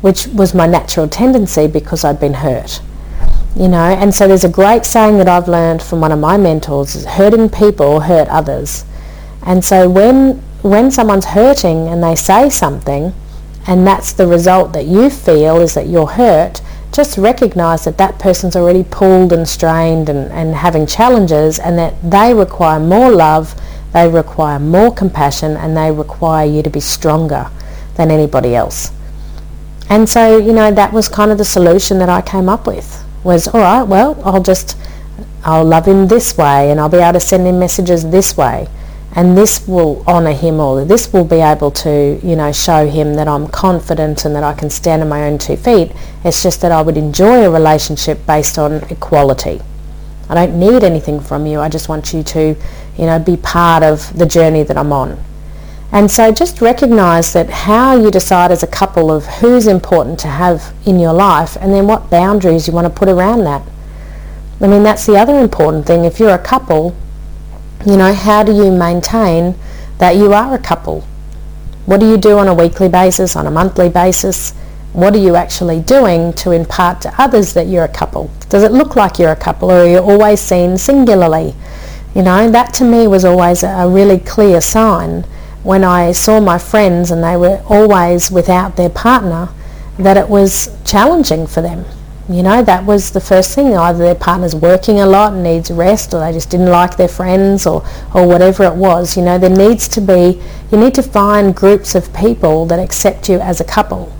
which 0.00 0.26
was 0.28 0.54
my 0.54 0.66
natural 0.66 1.08
tendency 1.08 1.66
because 1.66 2.04
I'd 2.04 2.20
been 2.20 2.34
hurt. 2.34 2.80
You 3.56 3.68
know, 3.68 3.78
and 3.78 4.14
so 4.14 4.28
there's 4.28 4.44
a 4.44 4.48
great 4.48 4.84
saying 4.84 5.18
that 5.18 5.28
I've 5.28 5.48
learned 5.48 5.82
from 5.82 6.00
one 6.00 6.12
of 6.12 6.18
my 6.18 6.36
mentors, 6.36 6.94
is 6.94 7.06
hurting 7.06 7.48
people 7.48 8.00
hurt 8.00 8.28
others. 8.28 8.84
And 9.42 9.64
so 9.64 9.88
when 9.88 10.42
when 10.62 10.90
someone's 10.90 11.26
hurting 11.26 11.88
and 11.88 12.02
they 12.02 12.14
say 12.14 12.50
something 12.50 13.14
and 13.66 13.86
that's 13.86 14.12
the 14.12 14.26
result 14.26 14.72
that 14.72 14.86
you 14.86 15.10
feel 15.10 15.60
is 15.60 15.74
that 15.74 15.88
you're 15.88 16.06
hurt, 16.06 16.60
just 16.92 17.18
recognize 17.18 17.84
that 17.84 17.98
that 17.98 18.18
person's 18.18 18.56
already 18.56 18.84
pulled 18.84 19.32
and 19.32 19.46
strained 19.46 20.08
and, 20.08 20.30
and 20.32 20.54
having 20.54 20.86
challenges 20.86 21.58
and 21.58 21.76
that 21.78 21.94
they 22.02 22.32
require 22.32 22.78
more 22.78 23.10
love, 23.10 23.60
they 23.92 24.08
require 24.08 24.58
more 24.58 24.94
compassion 24.94 25.56
and 25.56 25.76
they 25.76 25.90
require 25.90 26.46
you 26.46 26.62
to 26.62 26.70
be 26.70 26.80
stronger 26.80 27.50
than 27.96 28.10
anybody 28.10 28.54
else. 28.54 28.92
And 29.88 30.08
so, 30.08 30.38
you 30.38 30.52
know, 30.52 30.72
that 30.72 30.92
was 30.92 31.08
kind 31.08 31.30
of 31.30 31.38
the 31.38 31.44
solution 31.44 31.98
that 31.98 32.08
I 32.08 32.22
came 32.22 32.48
up 32.48 32.66
with 32.66 33.04
was, 33.24 33.48
all 33.48 33.60
right, 33.60 33.82
well, 33.82 34.20
I'll 34.24 34.42
just, 34.42 34.76
I'll 35.44 35.64
love 35.64 35.86
him 35.86 36.08
this 36.08 36.36
way 36.36 36.70
and 36.70 36.80
I'll 36.80 36.88
be 36.88 36.98
able 36.98 37.14
to 37.14 37.20
send 37.20 37.46
him 37.46 37.58
messages 37.58 38.08
this 38.10 38.36
way. 38.36 38.68
And 39.16 39.36
this 39.36 39.66
will 39.66 40.04
honour 40.06 40.34
him 40.34 40.60
or 40.60 40.84
this 40.84 41.10
will 41.10 41.24
be 41.24 41.36
able 41.36 41.70
to, 41.70 42.20
you 42.22 42.36
know, 42.36 42.52
show 42.52 42.86
him 42.86 43.14
that 43.14 43.26
I'm 43.26 43.48
confident 43.48 44.26
and 44.26 44.36
that 44.36 44.44
I 44.44 44.52
can 44.52 44.68
stand 44.68 45.00
on 45.00 45.08
my 45.08 45.26
own 45.26 45.38
two 45.38 45.56
feet. 45.56 45.90
It's 46.22 46.42
just 46.42 46.60
that 46.60 46.70
I 46.70 46.82
would 46.82 46.98
enjoy 46.98 47.46
a 47.46 47.50
relationship 47.50 48.26
based 48.26 48.58
on 48.58 48.74
equality. 48.90 49.62
I 50.28 50.34
don't 50.34 50.58
need 50.58 50.84
anything 50.84 51.20
from 51.20 51.46
you. 51.46 51.60
I 51.60 51.70
just 51.70 51.88
want 51.88 52.12
you 52.12 52.22
to, 52.24 52.54
you 52.98 53.06
know, 53.06 53.18
be 53.18 53.38
part 53.38 53.82
of 53.82 54.16
the 54.18 54.26
journey 54.26 54.64
that 54.64 54.76
I'm 54.76 54.92
on. 54.92 55.18
And 55.92 56.10
so 56.10 56.30
just 56.30 56.60
recognize 56.60 57.32
that 57.32 57.48
how 57.48 57.96
you 57.96 58.10
decide 58.10 58.50
as 58.50 58.62
a 58.62 58.66
couple 58.66 59.10
of 59.10 59.24
who's 59.24 59.66
important 59.66 60.18
to 60.20 60.28
have 60.28 60.74
in 60.84 61.00
your 61.00 61.14
life 61.14 61.56
and 61.58 61.72
then 61.72 61.86
what 61.86 62.10
boundaries 62.10 62.66
you 62.66 62.74
want 62.74 62.86
to 62.86 62.90
put 62.92 63.08
around 63.08 63.44
that. 63.44 63.62
I 64.60 64.66
mean, 64.66 64.82
that's 64.82 65.06
the 65.06 65.16
other 65.16 65.38
important 65.38 65.86
thing. 65.86 66.04
If 66.04 66.18
you're 66.18 66.34
a 66.34 66.38
couple, 66.38 66.94
you 67.86 67.96
know, 67.96 68.12
how 68.12 68.42
do 68.42 68.52
you 68.52 68.72
maintain 68.72 69.54
that 69.98 70.16
you 70.16 70.32
are 70.32 70.54
a 70.54 70.58
couple? 70.58 71.02
What 71.86 72.00
do 72.00 72.08
you 72.08 72.16
do 72.16 72.36
on 72.36 72.48
a 72.48 72.54
weekly 72.54 72.88
basis, 72.88 73.36
on 73.36 73.46
a 73.46 73.50
monthly 73.50 73.88
basis? 73.88 74.52
What 74.92 75.14
are 75.14 75.18
you 75.18 75.36
actually 75.36 75.80
doing 75.80 76.32
to 76.34 76.50
impart 76.50 77.00
to 77.02 77.14
others 77.16 77.52
that 77.54 77.68
you're 77.68 77.84
a 77.84 77.88
couple? 77.88 78.30
Does 78.48 78.64
it 78.64 78.72
look 78.72 78.96
like 78.96 79.20
you're 79.20 79.30
a 79.30 79.36
couple 79.36 79.70
or 79.70 79.82
are 79.82 79.86
you 79.86 79.98
always 79.98 80.40
seen 80.40 80.76
singularly? 80.76 81.54
You 82.12 82.22
know, 82.22 82.50
that 82.50 82.74
to 82.74 82.84
me 82.84 83.06
was 83.06 83.24
always 83.24 83.62
a 83.62 83.88
really 83.88 84.18
clear 84.18 84.60
sign 84.60 85.22
when 85.62 85.84
I 85.84 86.12
saw 86.12 86.40
my 86.40 86.58
friends 86.58 87.10
and 87.10 87.22
they 87.22 87.36
were 87.36 87.62
always 87.68 88.30
without 88.30 88.76
their 88.76 88.88
partner, 88.88 89.50
that 89.98 90.16
it 90.16 90.28
was 90.28 90.76
challenging 90.84 91.46
for 91.46 91.60
them. 91.60 91.84
You 92.28 92.42
know, 92.42 92.60
that 92.62 92.84
was 92.84 93.12
the 93.12 93.20
first 93.20 93.54
thing. 93.54 93.76
Either 93.76 93.98
their 93.98 94.14
partner's 94.16 94.54
working 94.54 94.98
a 94.98 95.06
lot 95.06 95.32
and 95.32 95.44
needs 95.44 95.70
rest 95.70 96.12
or 96.12 96.18
they 96.20 96.32
just 96.32 96.50
didn't 96.50 96.70
like 96.70 96.96
their 96.96 97.08
friends 97.08 97.66
or, 97.66 97.86
or 98.12 98.26
whatever 98.26 98.64
it 98.64 98.74
was. 98.74 99.16
You 99.16 99.22
know, 99.22 99.38
there 99.38 99.50
needs 99.50 99.86
to 99.88 100.00
be, 100.00 100.42
you 100.72 100.78
need 100.78 100.94
to 100.94 101.04
find 101.04 101.54
groups 101.54 101.94
of 101.94 102.12
people 102.12 102.66
that 102.66 102.80
accept 102.80 103.28
you 103.28 103.38
as 103.38 103.60
a 103.60 103.64
couple 103.64 104.12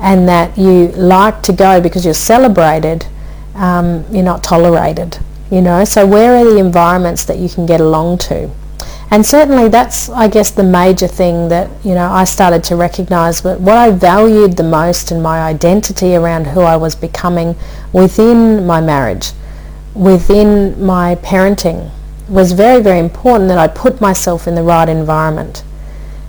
and 0.00 0.26
that 0.28 0.56
you 0.56 0.88
like 0.88 1.42
to 1.42 1.52
go 1.52 1.78
because 1.80 2.06
you're 2.06 2.14
celebrated, 2.14 3.06
um, 3.54 4.04
you're 4.10 4.24
not 4.24 4.42
tolerated. 4.42 5.18
You 5.50 5.60
know, 5.60 5.84
so 5.84 6.06
where 6.06 6.34
are 6.36 6.44
the 6.44 6.56
environments 6.56 7.24
that 7.26 7.36
you 7.36 7.50
can 7.50 7.66
get 7.66 7.82
along 7.82 8.18
to? 8.18 8.50
And 9.12 9.26
certainly 9.26 9.68
that's, 9.68 10.08
I 10.08 10.26
guess, 10.26 10.50
the 10.50 10.62
major 10.62 11.06
thing 11.06 11.50
that, 11.50 11.68
you 11.84 11.94
know, 11.94 12.10
I 12.10 12.24
started 12.24 12.64
to 12.64 12.76
recognize. 12.76 13.42
But 13.42 13.60
what 13.60 13.76
I 13.76 13.90
valued 13.90 14.56
the 14.56 14.62
most 14.62 15.12
in 15.12 15.20
my 15.20 15.42
identity 15.42 16.16
around 16.16 16.46
who 16.46 16.62
I 16.62 16.76
was 16.76 16.94
becoming 16.94 17.54
within 17.92 18.64
my 18.66 18.80
marriage, 18.80 19.32
within 19.94 20.82
my 20.82 21.16
parenting, 21.16 21.90
was 22.26 22.52
very, 22.52 22.82
very 22.82 23.00
important 23.00 23.48
that 23.48 23.58
I 23.58 23.68
put 23.68 24.00
myself 24.00 24.48
in 24.48 24.54
the 24.54 24.62
right 24.62 24.88
environment. 24.88 25.62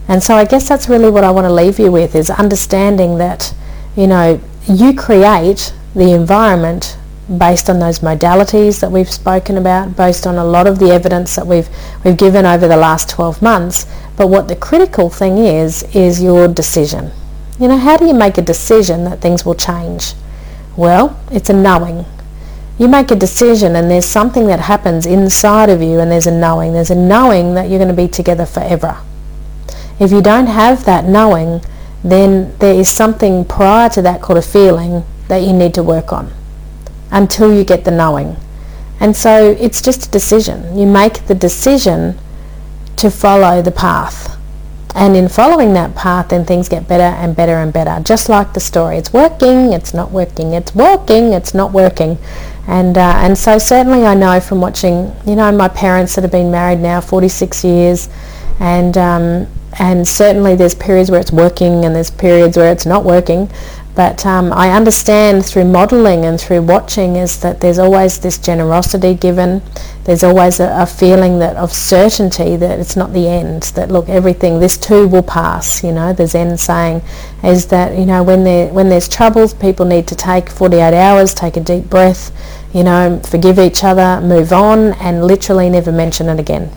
And 0.09 0.21
so 0.21 0.35
I 0.35 0.43
guess 0.43 0.67
that's 0.67 0.89
really 0.89 1.09
what 1.09 1.23
I 1.23 1.31
want 1.31 1.45
to 1.45 1.53
leave 1.53 1.79
you 1.79 1.89
with 1.89 2.15
is 2.15 2.29
understanding 2.29 3.17
that, 3.17 3.53
you 3.95 4.07
know, 4.07 4.41
you 4.67 4.93
create 4.93 5.73
the 5.95 6.11
environment 6.11 6.97
based 7.37 7.69
on 7.69 7.79
those 7.79 7.99
modalities 7.99 8.81
that 8.81 8.91
we've 8.91 9.09
spoken 9.09 9.57
about, 9.57 9.95
based 9.95 10.27
on 10.27 10.35
a 10.35 10.43
lot 10.43 10.67
of 10.67 10.79
the 10.79 10.89
evidence 10.89 11.35
that 11.35 11.47
we've, 11.47 11.69
we've 12.03 12.17
given 12.17 12.45
over 12.45 12.67
the 12.67 12.77
last 12.77 13.09
12 13.09 13.41
months. 13.41 13.85
But 14.17 14.27
what 14.27 14.47
the 14.47 14.55
critical 14.55 15.09
thing 15.09 15.37
is, 15.37 15.83
is 15.95 16.21
your 16.21 16.47
decision. 16.47 17.11
You 17.59 17.69
know, 17.69 17.77
how 17.77 17.97
do 17.97 18.05
you 18.05 18.13
make 18.13 18.37
a 18.37 18.41
decision 18.41 19.05
that 19.05 19.21
things 19.21 19.45
will 19.45 19.55
change? 19.55 20.13
Well, 20.75 21.19
it's 21.31 21.49
a 21.49 21.53
knowing. 21.53 22.05
You 22.77 22.87
make 22.87 23.11
a 23.11 23.15
decision 23.15 23.75
and 23.75 23.89
there's 23.89 24.05
something 24.05 24.47
that 24.47 24.59
happens 24.61 25.05
inside 25.05 25.69
of 25.69 25.81
you 25.81 25.99
and 25.99 26.11
there's 26.11 26.27
a 26.27 26.31
knowing. 26.31 26.73
There's 26.73 26.91
a 26.91 26.95
knowing 26.95 27.53
that 27.53 27.69
you're 27.69 27.79
going 27.79 27.95
to 27.95 28.01
be 28.01 28.07
together 28.07 28.45
forever. 28.45 28.97
If 29.99 30.11
you 30.11 30.21
don't 30.21 30.47
have 30.47 30.83
that 30.85 31.05
knowing, 31.05 31.61
then 32.03 32.57
there 32.57 32.73
is 32.73 32.89
something 32.89 33.45
prior 33.45 33.87
to 33.89 34.01
that 34.01 34.21
called 34.21 34.39
a 34.39 34.41
feeling 34.41 35.05
that 35.29 35.43
you 35.43 35.53
need 35.53 35.73
to 35.75 35.83
work 35.83 36.11
on 36.11 36.33
until 37.13 37.53
you 37.53 37.63
get 37.63 37.85
the 37.85 37.91
knowing. 37.91 38.35
And 38.99 39.15
so 39.15 39.51
it's 39.59 39.81
just 39.81 40.07
a 40.07 40.11
decision. 40.11 40.77
You 40.77 40.85
make 40.85 41.27
the 41.27 41.35
decision 41.35 42.17
to 42.97 43.09
follow 43.09 43.61
the 43.61 43.71
path. 43.71 44.37
And 44.95 45.15
in 45.15 45.27
following 45.27 45.73
that 45.73 45.95
path, 45.95 46.29
then 46.29 46.45
things 46.45 46.69
get 46.69 46.87
better 46.87 47.03
and 47.03 47.35
better 47.35 47.53
and 47.53 47.73
better. 47.73 48.01
Just 48.03 48.29
like 48.29 48.53
the 48.53 48.59
story. 48.59 48.97
It's 48.97 49.11
working, 49.11 49.73
it's 49.73 49.93
not 49.93 50.11
working, 50.11 50.53
it's 50.53 50.75
working, 50.75 51.33
it's 51.33 51.53
not 51.53 51.71
working. 51.71 52.17
And, 52.67 52.97
uh, 52.97 53.13
and 53.17 53.37
so 53.37 53.57
certainly 53.57 54.05
I 54.05 54.13
know 54.13 54.39
from 54.39 54.61
watching, 54.61 55.13
you 55.25 55.35
know, 55.35 55.51
my 55.51 55.67
parents 55.67 56.15
that 56.15 56.21
have 56.21 56.31
been 56.31 56.51
married 56.51 56.79
now 56.79 57.01
46 57.01 57.63
years 57.65 58.07
and, 58.59 58.97
um, 58.97 59.47
and 59.79 60.07
certainly 60.07 60.55
there's 60.55 60.75
periods 60.75 61.09
where 61.09 61.19
it's 61.19 61.31
working 61.31 61.83
and 61.85 61.95
there's 61.95 62.11
periods 62.11 62.55
where 62.55 62.71
it's 62.71 62.85
not 62.85 63.03
working. 63.03 63.49
But 63.95 64.25
um, 64.25 64.51
I 64.51 64.71
understand 64.71 65.45
through 65.45 65.65
modelling 65.65 66.25
and 66.25 66.41
through 66.41 66.63
watching 66.63 67.15
is 67.15 67.39
that 67.41 67.61
there's 67.61 67.77
always 67.77 68.17
this 68.17 68.39
generosity 68.39 69.13
given. 69.13 69.61
There's 70.05 70.23
always 70.23 70.59
a, 70.59 70.81
a, 70.81 70.87
feeling 70.87 71.37
that 71.39 71.55
of 71.57 71.71
certainty 71.71 72.55
that 72.55 72.79
it's 72.79 72.95
not 72.95 73.13
the 73.13 73.27
end. 73.27 73.63
That 73.75 73.91
look, 73.91 74.09
everything 74.09 74.59
this 74.59 74.77
too 74.77 75.07
will 75.07 75.21
pass. 75.21 75.83
You 75.83 75.91
know, 75.91 76.11
the 76.11 76.25
Zen 76.25 76.57
saying 76.57 77.03
is 77.43 77.67
that 77.67 77.95
you 77.97 78.05
know 78.05 78.23
when 78.23 78.43
there 78.43 78.73
when 78.73 78.89
there's 78.89 79.07
troubles, 79.07 79.53
people 79.53 79.85
need 79.85 80.07
to 80.07 80.15
take 80.15 80.49
48 80.49 80.93
hours, 80.95 81.35
take 81.35 81.55
a 81.55 81.61
deep 81.61 81.87
breath, 81.87 82.31
you 82.73 82.83
know, 82.83 83.21
forgive 83.23 83.59
each 83.59 83.83
other, 83.83 84.19
move 84.25 84.51
on, 84.51 84.93
and 84.93 85.27
literally 85.27 85.69
never 85.69 85.91
mention 85.91 86.29
it 86.29 86.39
again. 86.39 86.71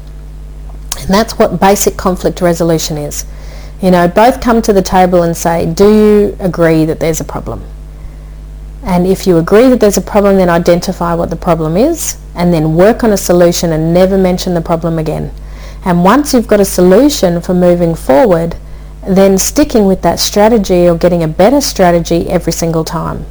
And 0.98 1.09
that's 1.09 1.38
what 1.38 1.61
basic 1.61 1.96
conflict 1.96 2.42
resolution 2.42 2.98
is. 2.98 3.24
You 3.82 3.90
know, 3.90 4.08
both 4.08 4.40
come 4.40 4.62
to 4.62 4.72
the 4.72 4.82
table 4.82 5.22
and 5.22 5.36
say, 5.36 5.66
do 5.66 5.84
you 5.84 6.36
agree 6.40 6.84
that 6.86 6.98
there's 6.98 7.20
a 7.20 7.24
problem? 7.24 7.62
And 8.82 9.06
if 9.06 9.26
you 9.26 9.36
agree 9.36 9.68
that 9.68 9.80
there's 9.80 9.98
a 9.98 10.02
problem, 10.02 10.36
then 10.36 10.48
identify 10.48 11.14
what 11.14 11.28
the 11.28 11.36
problem 11.36 11.76
is 11.76 12.18
and 12.34 12.54
then 12.54 12.74
work 12.74 13.02
on 13.04 13.12
a 13.12 13.16
solution 13.16 13.72
and 13.72 13.92
never 13.92 14.16
mention 14.16 14.54
the 14.54 14.60
problem 14.60 14.98
again. 14.98 15.32
And 15.84 16.04
once 16.04 16.32
you've 16.32 16.46
got 16.46 16.60
a 16.60 16.64
solution 16.64 17.40
for 17.40 17.52
moving 17.52 17.94
forward, 17.94 18.56
then 19.06 19.38
sticking 19.38 19.86
with 19.86 20.02
that 20.02 20.20
strategy 20.20 20.88
or 20.88 20.96
getting 20.96 21.22
a 21.22 21.28
better 21.28 21.60
strategy 21.60 22.28
every 22.28 22.52
single 22.52 22.84
time. 22.84 23.26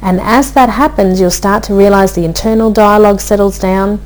And 0.00 0.20
as 0.20 0.52
that 0.52 0.68
happens, 0.68 1.20
you'll 1.20 1.30
start 1.30 1.62
to 1.64 1.74
realize 1.74 2.14
the 2.14 2.24
internal 2.24 2.72
dialogue 2.72 3.20
settles 3.20 3.58
down, 3.58 4.00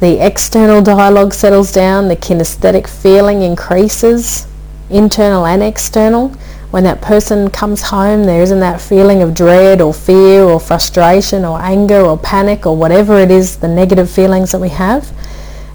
the 0.00 0.24
external 0.24 0.82
dialogue 0.82 1.32
settles 1.32 1.72
down, 1.72 2.08
the 2.08 2.16
kinesthetic 2.16 2.86
feeling 2.86 3.42
increases, 3.42 4.46
internal 4.92 5.46
and 5.46 5.62
external. 5.62 6.28
When 6.70 6.84
that 6.84 7.02
person 7.02 7.50
comes 7.50 7.82
home, 7.82 8.24
there 8.24 8.42
isn't 8.42 8.60
that 8.60 8.80
feeling 8.80 9.22
of 9.22 9.34
dread 9.34 9.80
or 9.80 9.92
fear 9.92 10.42
or 10.42 10.58
frustration 10.58 11.44
or 11.44 11.60
anger 11.60 12.00
or 12.00 12.16
panic 12.16 12.64
or 12.66 12.76
whatever 12.76 13.18
it 13.18 13.30
is, 13.30 13.56
the 13.56 13.68
negative 13.68 14.10
feelings 14.10 14.52
that 14.52 14.60
we 14.60 14.70
have. 14.70 15.12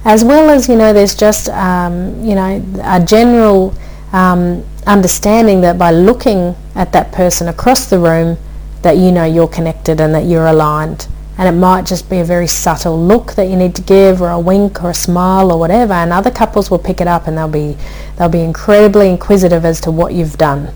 As 0.05 0.23
well 0.23 0.49
as, 0.49 0.67
you 0.69 0.75
know, 0.75 0.93
there's 0.93 1.15
just, 1.15 1.49
um, 1.49 2.23
you 2.23 2.33
know, 2.33 2.63
a 2.83 3.03
general 3.03 3.75
um, 4.13 4.63
understanding 4.85 5.61
that 5.61 5.77
by 5.77 5.91
looking 5.91 6.55
at 6.75 6.91
that 6.93 7.11
person 7.11 7.47
across 7.47 7.89
the 7.89 7.99
room, 7.99 8.37
that 8.81 8.97
you 8.97 9.11
know 9.11 9.25
you're 9.25 9.47
connected 9.47 9.99
and 9.99 10.13
that 10.15 10.25
you're 10.25 10.47
aligned 10.47 11.07
and 11.37 11.47
it 11.47 11.59
might 11.59 11.85
just 11.85 12.09
be 12.09 12.17
a 12.17 12.25
very 12.25 12.47
subtle 12.47 12.99
look 12.99 13.33
that 13.33 13.47
you 13.47 13.55
need 13.55 13.75
to 13.75 13.81
give 13.83 14.21
or 14.21 14.29
a 14.29 14.39
wink 14.39 14.83
or 14.83 14.89
a 14.89 14.93
smile 14.93 15.51
or 15.51 15.59
whatever. 15.59 15.93
And 15.93 16.11
other 16.11 16.31
couples 16.31 16.71
will 16.71 16.79
pick 16.79 16.99
it 16.99 17.07
up 17.07 17.27
and 17.27 17.37
they'll 17.37 17.47
be 17.47 17.77
they'll 18.17 18.27
be 18.29 18.41
incredibly 18.41 19.09
inquisitive 19.09 19.63
as 19.63 19.79
to 19.81 19.91
what 19.91 20.13
you've 20.13 20.37
done. 20.37 20.73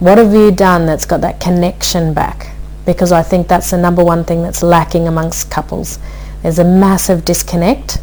What 0.00 0.18
have 0.18 0.34
you 0.34 0.50
done 0.50 0.86
that's 0.86 1.04
got 1.04 1.20
that 1.20 1.40
connection 1.40 2.12
back? 2.12 2.54
Because 2.86 3.12
I 3.12 3.22
think 3.22 3.46
that's 3.46 3.70
the 3.70 3.78
number 3.78 4.02
one 4.02 4.24
thing 4.24 4.42
that's 4.42 4.62
lacking 4.62 5.06
amongst 5.06 5.50
couples. 5.50 6.00
There's 6.42 6.58
a 6.58 6.64
massive 6.64 7.24
disconnect 7.24 7.98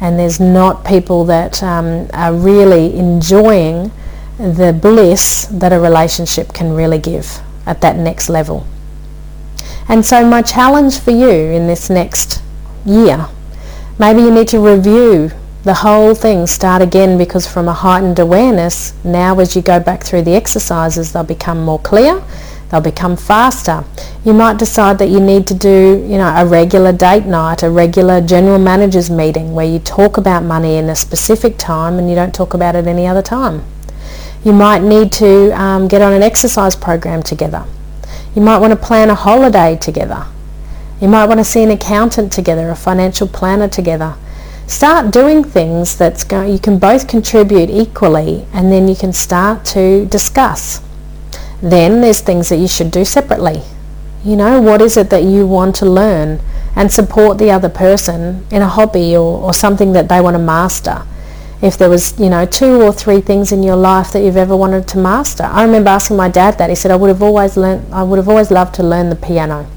and 0.00 0.18
there's 0.18 0.40
not 0.40 0.86
people 0.86 1.26
that 1.26 1.62
um, 1.62 2.08
are 2.14 2.32
really 2.32 2.96
enjoying 2.96 3.92
the 4.38 4.72
bliss 4.80 5.46
that 5.50 5.74
a 5.74 5.78
relationship 5.78 6.54
can 6.54 6.72
really 6.72 6.98
give 6.98 7.40
at 7.66 7.82
that 7.82 7.96
next 7.96 8.30
level 8.30 8.66
and 9.88 10.04
so 10.04 10.26
my 10.26 10.42
challenge 10.42 10.98
for 10.98 11.10
you 11.10 11.28
in 11.28 11.66
this 11.66 11.90
next 11.90 12.42
year, 12.84 13.28
maybe 13.98 14.20
you 14.22 14.30
need 14.30 14.48
to 14.48 14.58
review 14.58 15.30
the 15.62 15.74
whole 15.74 16.14
thing, 16.14 16.46
start 16.46 16.80
again 16.80 17.18
because 17.18 17.46
from 17.46 17.68
a 17.68 17.72
heightened 17.72 18.18
awareness, 18.18 18.94
now 19.04 19.38
as 19.40 19.54
you 19.54 19.60
go 19.60 19.78
back 19.78 20.02
through 20.02 20.22
the 20.22 20.34
exercises, 20.34 21.12
they'll 21.12 21.22
become 21.22 21.62
more 21.62 21.78
clear, 21.80 22.22
they'll 22.70 22.80
become 22.80 23.14
faster. 23.14 23.84
You 24.24 24.32
might 24.32 24.58
decide 24.58 24.98
that 25.00 25.08
you 25.08 25.20
need 25.20 25.46
to 25.48 25.54
do, 25.54 26.02
you 26.08 26.16
know, 26.16 26.32
a 26.34 26.46
regular 26.46 26.92
date 26.92 27.26
night, 27.26 27.62
a 27.62 27.68
regular 27.68 28.22
general 28.22 28.58
managers 28.58 29.10
meeting 29.10 29.52
where 29.52 29.66
you 29.66 29.78
talk 29.80 30.16
about 30.16 30.44
money 30.44 30.76
in 30.76 30.88
a 30.88 30.96
specific 30.96 31.58
time 31.58 31.98
and 31.98 32.08
you 32.08 32.14
don't 32.14 32.34
talk 32.34 32.54
about 32.54 32.74
it 32.74 32.86
any 32.86 33.06
other 33.06 33.22
time. 33.22 33.62
You 34.42 34.54
might 34.54 34.82
need 34.82 35.12
to 35.12 35.50
um, 35.60 35.88
get 35.88 36.00
on 36.00 36.14
an 36.14 36.22
exercise 36.22 36.74
program 36.74 37.22
together. 37.22 37.66
You 38.34 38.42
might 38.42 38.58
want 38.58 38.72
to 38.72 38.76
plan 38.76 39.10
a 39.10 39.14
holiday 39.14 39.76
together. 39.76 40.26
You 41.00 41.08
might 41.08 41.26
want 41.26 41.40
to 41.40 41.44
see 41.44 41.62
an 41.62 41.70
accountant 41.70 42.32
together, 42.32 42.70
a 42.70 42.76
financial 42.76 43.26
planner 43.26 43.68
together. 43.68 44.14
Start 44.66 45.12
doing 45.12 45.42
things 45.42 45.96
that's 45.96 46.22
going, 46.22 46.52
you 46.52 46.58
can 46.60 46.78
both 46.78 47.08
contribute 47.08 47.70
equally 47.70 48.46
and 48.52 48.70
then 48.70 48.86
you 48.86 48.94
can 48.94 49.12
start 49.12 49.64
to 49.66 50.06
discuss. 50.06 50.80
Then 51.60 52.00
there's 52.02 52.20
things 52.20 52.48
that 52.50 52.58
you 52.58 52.68
should 52.68 52.92
do 52.92 53.04
separately. 53.04 53.62
You 54.24 54.36
know, 54.36 54.60
what 54.60 54.80
is 54.80 54.96
it 54.96 55.10
that 55.10 55.24
you 55.24 55.46
want 55.46 55.74
to 55.76 55.86
learn 55.86 56.40
and 56.76 56.92
support 56.92 57.38
the 57.38 57.50
other 57.50 57.68
person 57.68 58.46
in 58.50 58.62
a 58.62 58.68
hobby 58.68 59.16
or, 59.16 59.42
or 59.42 59.52
something 59.52 59.92
that 59.94 60.08
they 60.08 60.20
want 60.20 60.34
to 60.34 60.38
master 60.38 61.04
if 61.62 61.76
there 61.76 61.90
was, 61.90 62.18
you 62.18 62.30
know, 62.30 62.46
two 62.46 62.80
or 62.80 62.92
three 62.92 63.20
things 63.20 63.52
in 63.52 63.62
your 63.62 63.76
life 63.76 64.12
that 64.12 64.22
you've 64.22 64.36
ever 64.36 64.56
wanted 64.56 64.88
to 64.88 64.98
master. 64.98 65.44
I 65.44 65.62
remember 65.64 65.90
asking 65.90 66.16
my 66.16 66.28
dad 66.28 66.56
that. 66.58 66.70
He 66.70 66.76
said, 66.76 66.90
I 66.90 66.96
would 66.96 67.08
have 67.08 67.22
always 67.22 67.56
learned, 67.56 67.92
I 67.92 68.02
would 68.02 68.16
have 68.16 68.28
always 68.28 68.50
loved 68.50 68.74
to 68.76 68.82
learn 68.82 69.10
the 69.10 69.16
piano. 69.16 69.68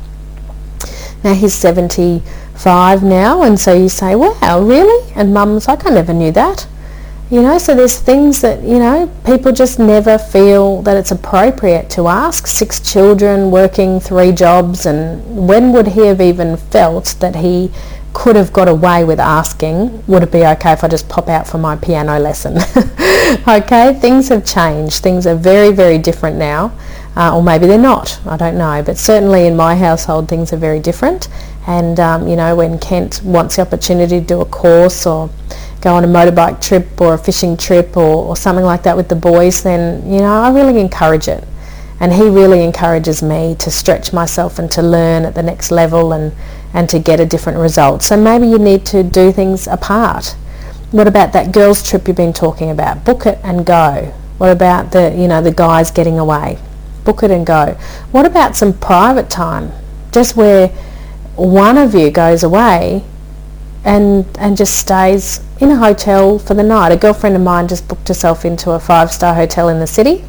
Now 1.23 1.33
he's 1.33 1.53
75 1.53 3.03
now, 3.03 3.43
and 3.43 3.59
so 3.59 3.73
you 3.73 3.89
say, 3.89 4.15
wow, 4.15 4.61
really? 4.61 5.11
And 5.15 5.33
mum's 5.33 5.67
like, 5.67 5.85
I 5.85 5.89
never 5.89 6.13
knew 6.13 6.31
that. 6.31 6.67
You 7.29 7.41
know, 7.41 7.57
so 7.57 7.73
there's 7.73 7.99
things 7.99 8.41
that, 8.41 8.61
you 8.61 8.77
know, 8.77 9.11
people 9.25 9.51
just 9.51 9.79
never 9.79 10.17
feel 10.17 10.81
that 10.83 10.97
it's 10.97 11.11
appropriate 11.11 11.89
to 11.91 12.07
ask. 12.07 12.45
Six 12.45 12.79
children, 12.79 13.49
working 13.49 13.99
three 13.99 14.31
jobs, 14.31 14.85
and 14.85 15.47
when 15.47 15.71
would 15.71 15.87
he 15.87 16.05
have 16.05 16.21
even 16.21 16.57
felt 16.57 17.15
that 17.21 17.37
he 17.37 17.71
could 18.13 18.35
have 18.35 18.53
got 18.53 18.67
away 18.67 19.03
with 19.03 19.19
asking, 19.19 20.05
would 20.07 20.23
it 20.23 20.31
be 20.31 20.45
okay 20.45 20.71
if 20.71 20.83
I 20.83 20.87
just 20.87 21.09
pop 21.09 21.27
out 21.27 21.47
for 21.47 21.57
my 21.57 21.75
piano 21.75 22.19
lesson? 22.19 22.57
okay, 23.47 23.97
things 23.99 24.29
have 24.29 24.45
changed. 24.45 25.01
Things 25.01 25.25
are 25.25 25.35
very, 25.35 25.71
very 25.71 25.97
different 25.97 26.37
now. 26.37 26.71
Uh, 27.15 27.35
or 27.35 27.43
maybe 27.43 27.67
they're 27.67 27.77
not, 27.77 28.19
I 28.25 28.37
don't 28.37 28.57
know. 28.57 28.81
But 28.83 28.97
certainly 28.97 29.45
in 29.45 29.55
my 29.55 29.75
household 29.75 30.27
things 30.29 30.53
are 30.53 30.57
very 30.57 30.79
different. 30.79 31.27
And, 31.67 31.99
um, 31.99 32.27
you 32.27 32.35
know, 32.35 32.55
when 32.55 32.79
Kent 32.79 33.21
wants 33.23 33.55
the 33.55 33.63
opportunity 33.63 34.19
to 34.19 34.25
do 34.25 34.41
a 34.41 34.45
course 34.45 35.05
or 35.05 35.29
go 35.81 35.93
on 35.93 36.03
a 36.03 36.07
motorbike 36.07 36.61
trip 36.61 36.99
or 36.99 37.13
a 37.13 37.17
fishing 37.17 37.57
trip 37.57 37.97
or, 37.97 38.25
or 38.25 38.35
something 38.37 38.65
like 38.65 38.83
that 38.83 38.95
with 38.95 39.09
the 39.09 39.15
boys, 39.15 39.63
then, 39.63 40.05
you 40.11 40.19
know, 40.19 40.41
I 40.41 40.51
really 40.51 40.79
encourage 40.79 41.27
it. 41.27 41.43
And 41.99 42.13
he 42.13 42.23
really 42.23 42.63
encourages 42.63 43.21
me 43.23 43.55
to 43.59 43.71
stretch 43.71 44.11
myself 44.11 44.59
and 44.59 44.69
to 44.71 44.81
learn 44.81 45.23
at 45.23 45.35
the 45.35 45.43
next 45.43 45.71
level 45.71 46.13
and 46.13 46.33
and 46.73 46.89
to 46.89 46.99
get 46.99 47.19
a 47.19 47.25
different 47.25 47.59
result. 47.59 48.01
So 48.01 48.17
maybe 48.17 48.47
you 48.47 48.57
need 48.57 48.85
to 48.87 49.03
do 49.03 49.31
things 49.31 49.67
apart. 49.67 50.35
What 50.91 51.07
about 51.07 51.33
that 51.33 51.51
girls 51.51 51.87
trip 51.87 52.07
you've 52.07 52.17
been 52.17 52.33
talking 52.33 52.69
about? 52.69 53.05
Book 53.05 53.25
it 53.25 53.39
and 53.43 53.65
go. 53.65 54.13
What 54.37 54.51
about 54.51 54.91
the, 54.91 55.13
you 55.15 55.27
know, 55.27 55.41
the 55.41 55.51
guys 55.51 55.91
getting 55.91 56.19
away? 56.19 56.59
Book 57.05 57.23
it 57.23 57.31
and 57.31 57.45
go. 57.45 57.77
What 58.11 58.25
about 58.25 58.55
some 58.55 58.73
private 58.73 59.29
time? 59.29 59.71
Just 60.11 60.35
where 60.35 60.69
one 61.35 61.77
of 61.77 61.95
you 61.95 62.11
goes 62.11 62.43
away 62.43 63.03
and 63.83 64.25
and 64.37 64.55
just 64.55 64.77
stays 64.77 65.41
in 65.59 65.69
a 65.69 65.75
hotel 65.75 66.39
for 66.39 66.53
the 66.53 66.63
night. 66.63 66.91
A 66.91 66.97
girlfriend 66.97 67.35
of 67.35 67.41
mine 67.41 67.67
just 67.67 67.87
booked 67.87 68.07
herself 68.07 68.45
into 68.45 68.71
a 68.71 68.79
five-star 68.79 69.35
hotel 69.35 69.67
in 69.69 69.79
the 69.79 69.87
city 69.87 70.23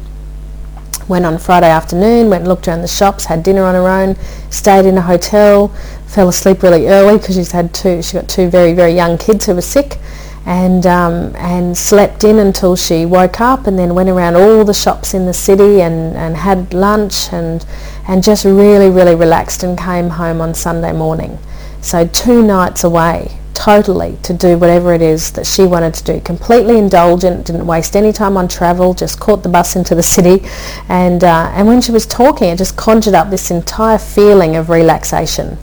went 1.07 1.25
on 1.25 1.37
Friday 1.37 1.69
afternoon, 1.69 2.29
went 2.29 2.41
and 2.41 2.47
looked 2.47 2.67
around 2.67 2.81
the 2.81 2.87
shops, 2.87 3.25
had 3.25 3.43
dinner 3.43 3.63
on 3.63 3.75
her 3.75 3.87
own, 3.87 4.15
stayed 4.49 4.85
in 4.85 4.97
a 4.97 5.01
hotel, 5.01 5.69
fell 6.07 6.29
asleep 6.29 6.63
really 6.63 6.87
early 6.87 7.17
because 7.17 7.35
she's 7.35 7.51
had 7.51 7.73
two, 7.73 8.01
she 8.01 8.13
got 8.13 8.27
two 8.27 8.49
very, 8.49 8.73
very 8.73 8.93
young 8.93 9.17
kids 9.17 9.45
who 9.45 9.55
were 9.55 9.61
sick 9.61 9.99
and 10.45 10.85
um, 10.85 11.35
and 11.37 11.75
slept 11.75 12.23
in 12.23 12.37
until 12.37 12.75
she 12.75 13.05
woke 13.05 13.41
up 13.41 13.65
and 13.65 13.79
then 13.79 13.95
went 13.95 14.09
around 14.09 14.35
all 14.35 14.63
the 14.63 14.73
shops 14.73 15.13
in 15.13 15.25
the 15.25 15.33
city 15.33 15.81
and, 15.81 16.15
and 16.15 16.37
had 16.37 16.73
lunch 16.73 17.33
and 17.33 17.65
and 18.07 18.23
just 18.23 18.45
really, 18.45 18.89
really 18.89 19.15
relaxed 19.15 19.63
and 19.63 19.77
came 19.77 20.09
home 20.09 20.41
on 20.41 20.53
Sunday 20.53 20.91
morning. 20.93 21.39
So 21.81 22.05
two 22.07 22.43
nights 22.43 22.83
away 22.83 23.39
totally 23.55 24.17
to 24.21 24.33
do 24.33 24.57
whatever 24.57 24.93
it 24.93 25.01
is 25.01 25.31
that 25.31 25.47
she 25.47 25.63
wanted 25.63 25.93
to 25.95 26.03
do. 26.03 26.21
Completely 26.21 26.77
indulgent, 26.77 27.47
didn't 27.47 27.65
waste 27.65 27.95
any 27.95 28.11
time 28.11 28.37
on 28.37 28.47
travel, 28.47 28.93
just 28.93 29.19
caught 29.19 29.41
the 29.41 29.49
bus 29.49 29.75
into 29.75 29.95
the 29.95 30.03
city. 30.03 30.45
And, 30.89 31.23
uh, 31.23 31.51
and 31.55 31.67
when 31.67 31.81
she 31.81 31.91
was 31.91 32.05
talking, 32.05 32.49
it 32.49 32.57
just 32.57 32.75
conjured 32.77 33.15
up 33.15 33.29
this 33.29 33.49
entire 33.49 33.97
feeling 33.97 34.55
of 34.55 34.69
relaxation. 34.69 35.57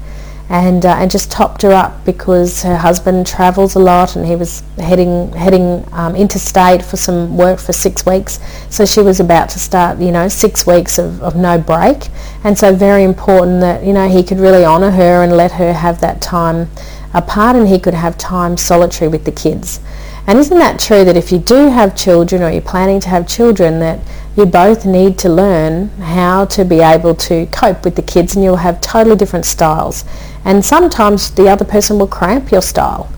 And, 0.49 0.85
uh, 0.85 0.97
and 0.97 1.11
just 1.11 1.31
topped 1.31 1.63
her 1.63 1.73
up 1.73 2.05
because 2.05 2.63
her 2.63 2.77
husband 2.77 3.27
travels 3.27 3.75
a 3.75 3.79
lot 3.79 4.17
and 4.17 4.27
he 4.27 4.37
was 4.37 4.63
heading, 4.77 5.33
heading 5.33 5.87
um, 5.93 6.15
interstate 6.15 6.85
for 6.85 6.99
some 6.99 7.39
work 7.39 7.59
for 7.59 7.73
six 7.73 8.05
weeks. 8.05 8.39
So 8.69 8.85
she 8.85 9.01
was 9.01 9.19
about 9.19 9.49
to 9.51 9.59
start, 9.59 9.99
you 9.99 10.11
know, 10.13 10.29
six 10.29 10.67
weeks 10.67 10.99
of, 10.99 11.23
of 11.23 11.37
no 11.37 11.57
break. 11.57 12.09
And 12.45 12.59
so 12.59 12.75
very 12.75 13.03
important 13.03 13.61
that, 13.63 13.83
you 13.83 13.95
know, 13.95 14.09
he 14.09 14.23
could 14.23 14.41
really 14.41 14.63
honour 14.63 14.91
her 14.91 15.23
and 15.23 15.35
let 15.35 15.53
her 15.53 15.73
have 15.73 16.03
that 16.03 16.21
time 16.21 16.69
apart 17.13 17.57
and 17.57 17.69
he 17.69 17.79
could 17.79 17.95
have 17.95 18.17
time 18.19 18.57
solitary 18.57 19.09
with 19.09 19.25
the 19.25 19.33
kids. 19.33 19.81
And 20.27 20.39
isn't 20.39 20.59
that 20.59 20.79
true 20.79 21.05
that 21.05 21.17
if 21.17 21.33
you 21.33 21.39
do 21.39 21.69
have 21.69 21.97
children 21.97 22.43
or 22.43 22.51
you're 22.51 22.63
planning 22.63 23.01
to 23.01 23.09
have 23.09 23.27
children 23.27 23.81
that 23.81 23.99
you 24.37 24.47
both 24.47 24.87
need 24.87 25.19
to 25.19 25.29
learn 25.29 25.89
how 25.99 26.45
to 26.47 26.65
be 26.65 26.81
able 26.81 27.15
to 27.17 27.47
cope 27.47 27.85
with 27.85 27.97
the 27.97 28.03
kids 28.03 28.35
and 28.35 28.45
you'll 28.45 28.57
have 28.57 28.81
totally 28.81 29.17
different 29.17 29.45
styles. 29.45 30.05
And 30.45 30.65
sometimes 30.65 31.31
the 31.33 31.49
other 31.49 31.65
person 31.65 31.99
will 31.99 32.07
cramp 32.07 32.51
your 32.53 32.63
style. 32.63 33.13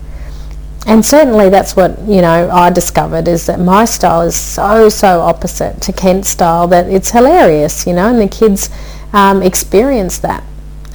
And 0.87 1.03
certainly 1.03 1.49
that's 1.49 1.75
what, 1.75 1.99
you 2.01 2.21
know, 2.21 2.49
I 2.51 2.69
discovered 2.69 3.27
is 3.27 3.45
that 3.47 3.59
my 3.59 3.85
style 3.85 4.21
is 4.21 4.35
so, 4.35 4.89
so 4.89 5.21
opposite 5.21 5.81
to 5.81 5.93
Kent's 5.93 6.29
style 6.29 6.67
that 6.67 6.87
it's 6.89 7.11
hilarious, 7.11 7.87
you 7.87 7.93
know, 7.93 8.09
and 8.09 8.19
the 8.19 8.27
kids 8.27 8.69
um, 9.13 9.41
experience 9.41 10.19
that 10.19 10.43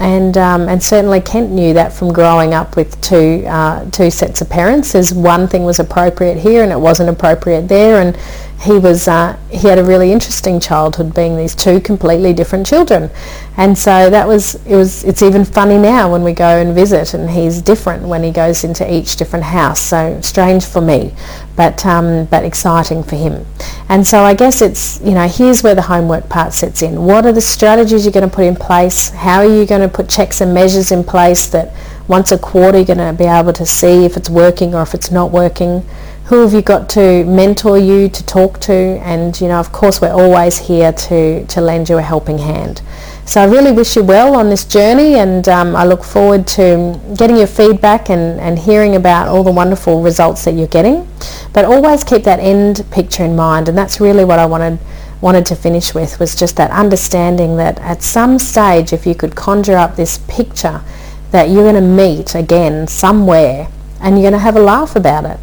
and 0.00 0.38
um, 0.38 0.68
and 0.68 0.82
certainly 0.82 1.20
Kent 1.20 1.50
knew 1.50 1.74
that 1.74 1.92
from 1.92 2.10
growing 2.10 2.54
up 2.54 2.74
with 2.74 2.98
two 3.02 3.44
uh, 3.46 3.88
two 3.90 4.10
sets 4.10 4.40
of 4.40 4.48
parents. 4.48 4.94
As 4.94 5.12
one 5.12 5.46
thing 5.46 5.64
was 5.64 5.78
appropriate 5.78 6.38
here 6.38 6.62
and 6.62 6.72
it 6.72 6.80
wasn't 6.80 7.10
appropriate 7.10 7.68
there, 7.68 8.00
and 8.00 8.16
he 8.62 8.78
was 8.78 9.06
uh, 9.08 9.38
he 9.50 9.68
had 9.68 9.78
a 9.78 9.84
really 9.84 10.10
interesting 10.10 10.58
childhood, 10.58 11.14
being 11.14 11.36
these 11.36 11.54
two 11.54 11.80
completely 11.80 12.32
different 12.32 12.66
children, 12.66 13.10
and 13.58 13.76
so 13.76 14.08
that 14.08 14.26
was 14.26 14.54
it 14.66 14.74
was 14.74 15.04
it's 15.04 15.20
even 15.22 15.44
funny 15.44 15.76
now 15.76 16.10
when 16.10 16.22
we 16.22 16.32
go 16.32 16.48
and 16.48 16.74
visit, 16.74 17.12
and 17.12 17.28
he's 17.28 17.60
different 17.60 18.02
when 18.02 18.22
he 18.22 18.30
goes 18.30 18.64
into 18.64 18.90
each 18.90 19.16
different 19.16 19.44
house. 19.44 19.80
So 19.80 20.18
strange 20.22 20.64
for 20.64 20.80
me, 20.80 21.12
but 21.56 21.84
um, 21.84 22.26
but 22.26 22.44
exciting 22.44 23.02
for 23.02 23.16
him. 23.16 23.46
And 23.88 24.06
so 24.06 24.22
I 24.22 24.34
guess 24.34 24.62
it's 24.62 25.00
you 25.02 25.12
know 25.12 25.28
here's 25.28 25.62
where 25.62 25.74
the 25.74 25.82
homework 25.82 26.28
part 26.28 26.52
sets 26.52 26.82
in. 26.82 27.04
What 27.04 27.26
are 27.26 27.32
the 27.32 27.40
strategies 27.40 28.04
you're 28.04 28.12
going 28.12 28.28
to 28.28 28.34
put 28.34 28.44
in 28.44 28.56
place? 28.56 29.10
How 29.10 29.38
are 29.40 29.46
you 29.46 29.66
going 29.66 29.82
to 29.82 29.88
put 29.88 30.08
checks 30.08 30.40
and 30.40 30.54
measures 30.54 30.92
in 30.92 31.04
place 31.04 31.46
that 31.48 31.74
once 32.08 32.32
a 32.32 32.38
quarter 32.38 32.78
you're 32.78 32.86
going 32.86 32.98
to 32.98 33.12
be 33.12 33.28
able 33.28 33.52
to 33.52 33.66
see 33.66 34.04
if 34.04 34.16
it's 34.16 34.30
working 34.30 34.74
or 34.74 34.82
if 34.82 34.94
it's 34.94 35.10
not 35.10 35.30
working? 35.30 35.84
Who 36.26 36.42
have 36.42 36.52
you 36.52 36.62
got 36.62 36.88
to 36.90 37.24
mentor 37.24 37.76
you 37.76 38.08
to 38.08 38.24
talk 38.24 38.60
to? 38.60 38.72
And 38.72 39.38
you 39.40 39.48
know 39.48 39.60
of 39.60 39.72
course 39.72 40.00
we're 40.00 40.12
always 40.12 40.58
here 40.58 40.92
to 40.92 41.44
to 41.46 41.60
lend 41.60 41.88
you 41.88 41.98
a 41.98 42.02
helping 42.02 42.38
hand. 42.38 42.82
So 43.30 43.40
I 43.40 43.44
really 43.44 43.70
wish 43.70 43.94
you 43.94 44.02
well 44.02 44.34
on 44.34 44.50
this 44.50 44.64
journey 44.64 45.14
and 45.14 45.48
um, 45.48 45.76
I 45.76 45.84
look 45.84 46.02
forward 46.02 46.48
to 46.48 47.00
getting 47.16 47.36
your 47.36 47.46
feedback 47.46 48.10
and, 48.10 48.40
and 48.40 48.58
hearing 48.58 48.96
about 48.96 49.28
all 49.28 49.44
the 49.44 49.52
wonderful 49.52 50.02
results 50.02 50.44
that 50.46 50.54
you're 50.54 50.66
getting. 50.66 51.06
But 51.52 51.64
always 51.64 52.02
keep 52.02 52.24
that 52.24 52.40
end 52.40 52.84
picture 52.90 53.22
in 53.22 53.36
mind 53.36 53.68
and 53.68 53.78
that's 53.78 54.00
really 54.00 54.24
what 54.24 54.40
I 54.40 54.46
wanted 54.46 54.80
wanted 55.20 55.46
to 55.46 55.54
finish 55.54 55.94
with 55.94 56.18
was 56.18 56.34
just 56.34 56.56
that 56.56 56.72
understanding 56.72 57.56
that 57.58 57.78
at 57.78 58.02
some 58.02 58.36
stage 58.36 58.92
if 58.92 59.06
you 59.06 59.14
could 59.14 59.36
conjure 59.36 59.76
up 59.76 59.94
this 59.94 60.18
picture 60.26 60.82
that 61.30 61.50
you're 61.50 61.62
going 61.62 61.76
to 61.76 61.80
meet 61.80 62.34
again 62.34 62.88
somewhere 62.88 63.68
and 64.00 64.16
you're 64.16 64.28
going 64.28 64.32
to 64.32 64.40
have 64.40 64.56
a 64.56 64.60
laugh 64.60 64.96
about 64.96 65.24
it 65.24 65.38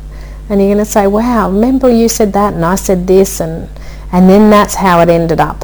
and 0.49 0.59
you're 0.59 0.73
going 0.73 0.83
to 0.83 0.91
say 0.91 1.07
wow 1.07 1.49
remember 1.49 1.89
you 1.89 2.09
said 2.09 2.33
that 2.33 2.53
and 2.53 2.65
I 2.65 2.75
said 2.75 3.07
this 3.07 3.39
and 3.39 3.69
and 4.11 4.27
then 4.27 4.49
that's 4.49 4.75
how 4.75 4.99
it 4.99 5.07
ended 5.07 5.39
up 5.39 5.63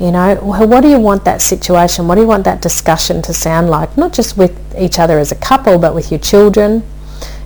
you 0.00 0.12
know, 0.12 0.36
what 0.36 0.80
do 0.80 0.88
you 0.88 1.00
want 1.00 1.24
that 1.24 1.42
situation, 1.42 2.06
what 2.06 2.14
do 2.14 2.20
you 2.20 2.26
want 2.26 2.44
that 2.44 2.62
discussion 2.62 3.20
to 3.22 3.34
sound 3.34 3.68
like? 3.68 3.96
Not 3.96 4.12
just 4.12 4.36
with 4.36 4.56
each 4.78 4.98
other 5.00 5.18
as 5.18 5.32
a 5.32 5.36
couple, 5.36 5.76
but 5.78 5.94
with 5.94 6.12
your 6.12 6.20
children, 6.20 6.84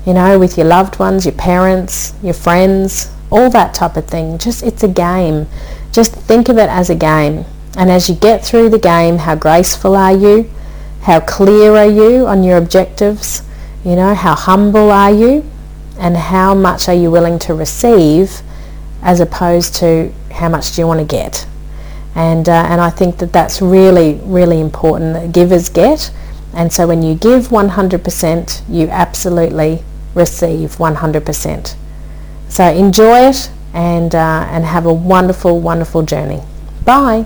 you 0.04 0.12
know, 0.12 0.38
with 0.38 0.58
your 0.58 0.66
loved 0.66 0.98
ones, 0.98 1.24
your 1.24 1.34
parents, 1.34 2.12
your 2.22 2.34
friends, 2.34 3.10
all 3.30 3.48
that 3.50 3.72
type 3.72 3.96
of 3.96 4.06
thing. 4.06 4.36
Just, 4.36 4.62
it's 4.62 4.82
a 4.82 4.88
game. 4.88 5.46
Just 5.92 6.14
think 6.14 6.50
of 6.50 6.58
it 6.58 6.68
as 6.68 6.90
a 6.90 6.94
game. 6.94 7.46
And 7.78 7.90
as 7.90 8.10
you 8.10 8.14
get 8.14 8.44
through 8.44 8.68
the 8.68 8.78
game, 8.78 9.16
how 9.16 9.34
graceful 9.34 9.96
are 9.96 10.14
you? 10.14 10.50
How 11.02 11.20
clear 11.20 11.74
are 11.76 11.90
you 11.90 12.26
on 12.26 12.44
your 12.44 12.58
objectives? 12.58 13.42
You 13.82 13.96
know, 13.96 14.14
how 14.14 14.34
humble 14.34 14.90
are 14.90 15.10
you? 15.10 15.48
And 15.98 16.16
how 16.18 16.54
much 16.54 16.88
are 16.88 16.94
you 16.94 17.10
willing 17.10 17.38
to 17.40 17.54
receive 17.54 18.42
as 19.00 19.20
opposed 19.20 19.74
to 19.76 20.12
how 20.30 20.50
much 20.50 20.74
do 20.74 20.82
you 20.82 20.86
want 20.86 21.00
to 21.00 21.06
get? 21.06 21.46
And 22.14 22.48
uh, 22.48 22.66
and 22.68 22.80
I 22.80 22.90
think 22.90 23.18
that 23.18 23.32
that's 23.32 23.62
really 23.62 24.20
really 24.24 24.60
important 24.60 25.14
that 25.14 25.32
givers 25.32 25.68
get. 25.68 26.10
And 26.54 26.70
so 26.70 26.86
when 26.86 27.02
you 27.02 27.14
give 27.14 27.48
100% 27.48 28.62
you 28.68 28.88
absolutely 28.88 29.82
receive 30.14 30.76
100% 30.76 31.74
so 32.52 32.64
enjoy 32.64 33.30
it 33.30 33.50
and 33.72 34.14
uh, 34.14 34.46
and 34.50 34.66
have 34.66 34.84
a 34.84 34.92
wonderful 34.92 35.58
wonderful 35.58 36.02
journey. 36.02 36.42
Bye 36.84 37.24